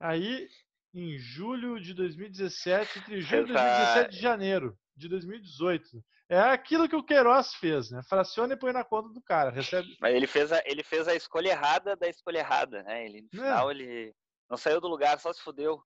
aí 0.00 0.48
em 0.94 1.18
julho 1.18 1.80
de 1.80 1.94
2017, 1.94 2.98
entre 2.98 3.20
julho 3.20 3.46
de 3.46 3.52
2017 3.52 4.16
e 4.16 4.20
janeiro 4.20 4.78
de 4.96 5.08
2018. 5.08 6.02
É 6.30 6.38
aquilo 6.38 6.88
que 6.88 6.96
o 6.96 7.02
Queiroz 7.02 7.54
fez, 7.54 7.90
né? 7.90 8.02
Fraciona 8.02 8.52
e 8.52 8.56
põe 8.56 8.72
na 8.72 8.84
conta 8.84 9.08
do 9.08 9.22
cara. 9.22 9.50
Recebe... 9.50 9.96
Mas 10.00 10.14
ele 10.14 10.26
fez, 10.26 10.52
a, 10.52 10.62
ele 10.66 10.82
fez 10.82 11.08
a 11.08 11.14
escolha 11.14 11.50
errada 11.50 11.96
da 11.96 12.08
escolha 12.08 12.38
errada, 12.38 12.82
né? 12.82 13.06
Ele, 13.06 13.26
no 13.32 13.40
é. 13.40 13.44
final, 13.44 13.70
ele 13.70 14.14
não 14.50 14.56
saiu 14.58 14.80
do 14.80 14.88
lugar, 14.88 15.18
só 15.18 15.32
se 15.32 15.40
fudeu. 15.40 15.80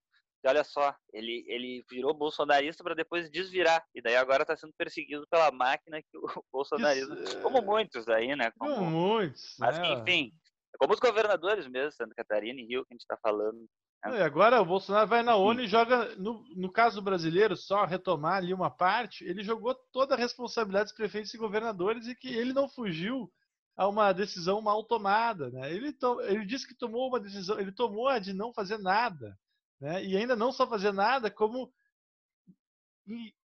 E 0.44 0.48
olha 0.48 0.64
só, 0.64 0.92
ele, 1.12 1.44
ele 1.46 1.84
virou 1.88 2.12
bolsonarista 2.12 2.82
para 2.82 2.96
depois 2.96 3.30
desvirar. 3.30 3.84
E 3.94 4.02
daí 4.02 4.16
agora 4.16 4.42
está 4.42 4.56
sendo 4.56 4.72
perseguido 4.76 5.24
pela 5.30 5.52
máquina 5.52 6.02
que 6.02 6.18
o 6.18 6.22
bolsonarismo. 6.52 7.14
Isso, 7.14 7.40
como 7.40 7.58
é. 7.58 7.60
muitos 7.60 8.08
aí, 8.08 8.34
né? 8.34 8.50
Como, 8.58 8.74
como 8.74 8.90
muitos. 8.90 9.54
Mas 9.60 9.78
é. 9.78 9.92
enfim, 9.92 10.32
como 10.78 10.94
os 10.94 11.00
governadores 11.00 11.68
mesmo, 11.68 11.92
Santa 11.92 12.14
Catarina 12.16 12.60
e 12.60 12.66
Rio, 12.66 12.84
que 12.84 12.92
a 12.92 12.94
gente 12.94 13.02
está 13.02 13.16
falando. 13.22 13.64
Né? 14.04 14.18
E 14.18 14.22
agora 14.22 14.60
o 14.60 14.64
Bolsonaro 14.64 15.08
vai 15.08 15.22
na 15.22 15.36
ONU 15.36 15.60
Sim. 15.60 15.66
e 15.66 15.68
joga, 15.68 16.16
no, 16.16 16.44
no 16.56 16.70
caso 16.70 17.00
brasileiro, 17.00 17.56
só 17.56 17.84
retomar 17.84 18.38
ali 18.38 18.52
uma 18.52 18.70
parte, 18.70 19.24
ele 19.24 19.42
jogou 19.42 19.74
toda 19.92 20.14
a 20.14 20.18
responsabilidade 20.18 20.86
dos 20.86 20.96
prefeitos 20.96 21.32
e 21.32 21.38
governadores 21.38 22.06
e 22.06 22.14
que 22.14 22.28
ele 22.28 22.52
não 22.52 22.68
fugiu 22.68 23.32
a 23.76 23.88
uma 23.88 24.12
decisão 24.12 24.60
mal 24.60 24.84
tomada. 24.84 25.50
Né? 25.50 25.72
Ele, 25.72 25.92
to, 25.92 26.20
ele 26.22 26.44
disse 26.44 26.66
que 26.66 26.74
tomou 26.74 27.08
uma 27.08 27.20
decisão, 27.20 27.58
ele 27.58 27.72
tomou 27.72 28.08
a 28.08 28.18
de 28.18 28.32
não 28.32 28.52
fazer 28.52 28.78
nada. 28.78 29.38
Né? 29.80 30.04
E 30.04 30.16
ainda 30.16 30.36
não 30.36 30.52
só 30.52 30.66
fazer 30.66 30.92
nada, 30.92 31.30
como 31.30 31.72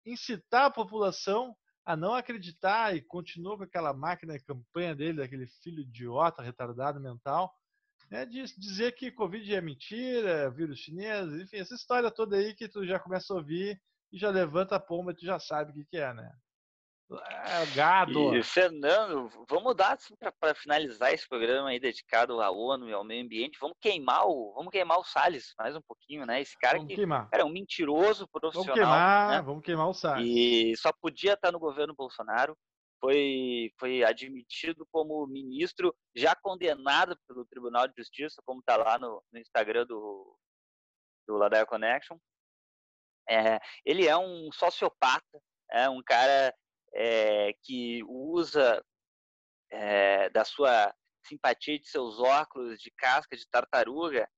incitar 0.06 0.66
a 0.66 0.72
população 0.72 1.56
a 1.84 1.96
não 1.96 2.14
acreditar 2.14 2.96
e 2.96 3.02
continuou 3.02 3.58
com 3.58 3.64
aquela 3.64 3.94
máquina 3.94 4.38
de 4.38 4.44
campanha 4.44 4.96
dele, 4.96 5.18
daquele 5.18 5.48
filho 5.48 5.82
idiota, 5.82 6.44
retardado 6.44 7.00
mental, 7.00 7.54
né, 8.12 8.26
de 8.26 8.44
dizer 8.60 8.92
que 8.92 9.10
Covid 9.10 9.56
é 9.56 9.62
mentira, 9.62 10.52
vírus 10.52 10.80
chinês, 10.80 11.32
enfim, 11.34 11.58
essa 11.58 11.74
história 11.74 12.12
toda 12.12 12.36
aí 12.36 12.54
que 12.54 12.68
tu 12.68 12.86
já 12.86 13.00
começa 13.00 13.34
a 13.34 13.38
ouvir 13.38 13.82
e 14.12 14.20
já 14.20 14.30
levanta 14.30 14.76
a 14.76 14.80
pomba 14.80 15.12
e 15.12 15.16
tu 15.16 15.26
já 15.26 15.40
sabe 15.40 15.72
o 15.72 15.74
que, 15.74 15.86
que 15.86 15.98
é, 15.98 16.14
né? 16.14 16.30
É, 17.46 17.66
gado. 17.76 18.36
E, 18.36 18.44
Fernando, 18.44 19.30
vamos 19.50 19.76
dar 19.76 19.94
assim, 19.94 20.14
para 20.40 20.56
finalizar 20.56 21.14
esse 21.14 21.28
programa 21.28 21.70
aí 21.70 21.80
dedicado 21.80 22.42
à 22.42 22.50
ONU 22.50 22.90
e 22.90 22.94
ao 22.94 23.04
meio 23.04 23.24
ambiente, 23.24 23.58
vamos 23.60 23.78
queimar 23.82 24.26
o, 24.26 24.54
vamos 24.56 24.72
queimar 24.72 24.98
o 24.98 25.04
Salles 25.04 25.54
mais 25.58 25.76
um 25.76 25.82
pouquinho, 25.82 26.26
né? 26.26 26.42
Esse 26.42 26.58
cara 26.58 26.78
vamos 26.78 26.90
que 26.90 26.96
queimar. 26.96 27.30
Cara, 27.30 27.44
é 27.44 27.46
um 27.46 27.52
mentiroso 27.52 28.28
profissional. 28.28 28.66
Vamos 28.66 28.74
queimar, 28.74 29.30
né? 29.30 29.42
vamos 29.42 29.64
queimar 29.64 29.90
o 29.90 29.94
Salles. 29.94 30.26
E 30.26 30.74
só 30.78 30.92
podia 31.02 31.34
estar 31.34 31.52
no 31.52 31.60
governo 31.60 31.94
Bolsonaro. 31.94 32.58
Foi, 33.02 33.74
foi 33.80 34.04
admitido 34.04 34.88
como 34.92 35.26
ministro, 35.26 35.96
já 36.16 36.36
condenado 36.36 37.18
pelo 37.28 37.46
Tribunal 37.46 37.88
de 37.88 37.96
Justiça, 37.98 38.42
como 38.46 38.60
está 38.60 38.78
lá 38.78 39.00
no, 39.00 39.24
no, 39.32 39.40
Instagram 39.40 39.88
do, 39.88 40.38
do 41.28 41.36
Ladaia 41.36 41.66
Connection. 41.66 42.18
É, 43.28 43.60
ele 43.84 44.08
é 44.08 44.16
um 44.16 44.52
sociopata, 44.52 45.42
é 45.72 45.90
um 45.90 46.04
cara 46.04 46.56
é, 46.94 47.54
que 47.64 48.04
usa 48.04 48.84
é, 49.72 50.30
da 50.30 50.46
sua 50.46 50.94
simpatia 51.26 51.80
de 51.80 51.88
seus 51.88 52.20
óculos 52.20 52.80
de 52.80 52.92
casca 52.92 53.36
de 53.36 53.48
tartaruga 53.48 54.30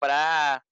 para 0.00 0.62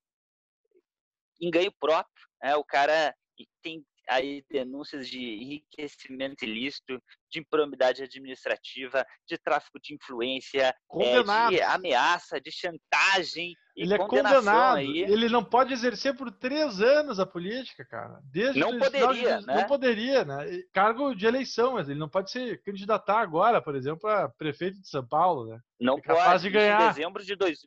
em 1.40 1.50
ganho 1.50 1.72
próprio, 1.72 2.28
né? 2.42 2.54
O 2.56 2.64
cara 2.64 3.16
tem 3.62 3.86
aí 4.08 4.44
denúncias 4.50 5.08
de 5.08 5.20
enriquecimento 5.20 6.44
ilícito, 6.44 7.00
de 7.30 7.40
improbidade 7.40 8.02
administrativa, 8.02 9.06
de 9.26 9.38
tráfico 9.38 9.78
de 9.80 9.94
influência, 9.94 10.74
é, 10.94 11.48
de 11.48 11.62
ameaça, 11.62 12.40
de 12.40 12.50
chantagem. 12.50 13.54
Ele 13.76 13.94
é 13.94 13.98
condenado. 13.98 14.76
Aí. 14.76 14.98
Ele 14.98 15.28
não 15.28 15.44
pode 15.44 15.72
exercer 15.72 16.16
por 16.16 16.30
três 16.30 16.80
anos 16.80 17.20
a 17.20 17.26
política, 17.26 17.84
cara. 17.84 18.20
Desde 18.24 18.58
não 18.58 18.78
poderia, 18.78 19.38
de... 19.38 19.46
né? 19.46 19.54
Não 19.54 19.66
poderia, 19.66 20.24
né? 20.24 20.62
Cargo 20.72 21.14
de 21.14 21.26
eleição, 21.26 21.74
mas 21.74 21.88
ele 21.88 21.98
não 21.98 22.08
pode 22.08 22.30
se 22.30 22.58
candidatar 22.58 23.20
agora, 23.20 23.62
por 23.62 23.74
exemplo, 23.74 24.10
a 24.10 24.28
prefeito 24.28 24.80
de 24.80 24.88
São 24.88 25.06
Paulo, 25.06 25.46
né? 25.46 25.58
Não 25.80 25.98
é 25.98 26.02
pode. 26.02 26.42
De 26.42 26.50
ganhar. 26.50 26.80
Isso 26.80 26.84
em 26.84 26.88
dezembro 26.88 27.24
de 27.24 27.36
dois... 27.36 27.58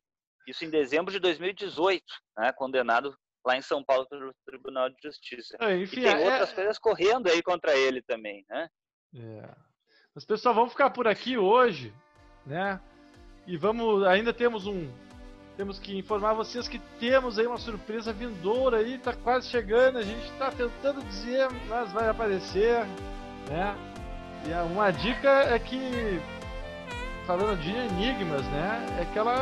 Isso 0.45 0.66
em 0.66 0.70
dezembro 0.70 1.11
de 1.11 1.20
2018, 1.20 2.03
né? 2.38 2.51
Condenado 2.51 3.16
lá 3.45 3.57
em 3.57 3.61
São 3.61 3.84
Paulo 3.84 4.07
pelo 4.07 4.34
Tribunal 4.45 4.89
de 4.89 4.95
Justiça. 5.01 5.57
É, 5.59 5.78
enfim, 5.78 6.01
e 6.01 6.03
tem 6.03 6.14
é... 6.14 6.32
outras 6.32 6.53
coisas 6.53 6.80
correndo 6.80 7.28
aí 7.28 7.41
contra 7.41 7.76
ele 7.76 8.01
também, 8.01 8.45
né? 8.49 8.68
É. 9.16 9.49
Mas 10.14 10.26
pessoal, 10.26 10.55
vamos 10.55 10.72
ficar 10.72 10.89
por 10.89 11.07
aqui 11.07 11.38
hoje, 11.38 11.93
né? 12.45 12.80
E 13.45 13.57
vamos, 13.57 14.03
ainda 14.05 14.32
temos 14.34 14.66
um, 14.68 14.89
temos 15.57 15.80
que 15.80 15.97
informar 15.97 16.34
vocês 16.34 16.68
que 16.68 16.80
temos 16.99 17.38
aí 17.38 17.45
uma 17.45 17.57
surpresa 17.57 18.14
vindoura 18.14 18.78
aí, 18.78 18.97
tá 18.97 19.14
quase 19.14 19.49
chegando, 19.49 19.97
a 19.97 20.03
gente 20.03 20.32
tá 20.38 20.51
tentando 20.51 21.03
dizer, 21.05 21.47
mas 21.68 21.91
vai 21.91 22.09
aparecer, 22.09 22.86
né? 23.49 23.76
E 24.45 24.72
uma 24.72 24.91
dica 24.91 25.30
é 25.30 25.59
que 25.59 26.22
falando 27.26 27.59
de 27.59 27.72
enigmas, 27.72 28.43
né? 28.47 28.99
É 29.01 29.05
que 29.11 29.20
ela 29.20 29.36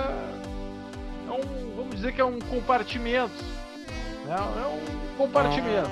é 1.27 1.31
um, 1.31 1.75
vamos 1.75 1.95
dizer 1.95 2.13
que 2.13 2.21
é 2.21 2.25
um 2.25 2.39
compartimento 2.39 3.61
é, 4.27 4.33
é 4.33 4.67
um 4.67 5.17
compartimento, 5.17 5.89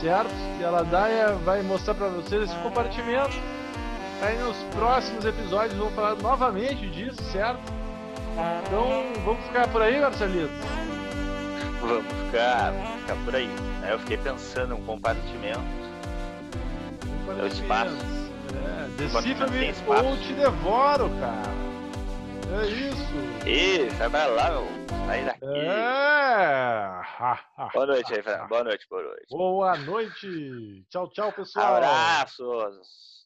certo? 0.00 0.30
E 0.58 0.90
dá, 0.90 1.08
é, 1.08 1.32
vai 1.44 1.62
mostrar 1.62 1.94
para 1.94 2.08
vocês 2.08 2.44
esse 2.44 2.54
compartimento. 2.56 3.36
Aí 4.22 4.36
nos 4.38 4.56
próximos 4.74 5.24
episódios 5.24 5.78
vamos 5.78 5.94
falar 5.94 6.16
novamente 6.16 6.88
disso, 6.90 7.22
certo? 7.30 7.60
Então 8.66 9.04
vamos 9.24 9.44
ficar 9.46 9.68
por 9.68 9.82
aí, 9.82 10.00
Marcelito? 10.00 10.52
Vamos 11.80 12.04
ficar, 12.26 12.72
ficar 13.00 13.16
por 13.24 13.34
aí. 13.34 13.50
Eu 13.88 13.98
fiquei 14.00 14.16
pensando 14.16 14.74
um 14.74 14.84
compartimento. 14.84 15.60
É 17.38 17.42
o 17.42 17.46
espaço. 17.46 17.96
É, 18.54 18.88
Decifra-me 18.96 19.74
ou 19.86 20.16
te 20.16 20.32
devoro, 20.32 21.10
cara. 21.20 21.67
É 22.50 22.66
isso. 22.66 23.88
Isso, 23.90 24.10
vai 24.10 24.30
lá, 24.30 24.50
meu. 24.50 24.66
Sai 25.06 25.24
daqui. 25.24 25.44
É. 25.44 27.02
Boa 27.74 27.86
noite 27.86 28.14
aí, 28.14 28.22
Fernando. 28.22 28.48
Boa 28.48 28.64
noite, 28.64 28.86
boa 28.88 29.02
noite. 29.02 29.26
Boa 29.30 29.76
noite. 29.78 30.86
Tchau, 30.88 31.08
tchau, 31.10 31.32
pessoal. 31.32 31.76
Abraços. 31.76 33.17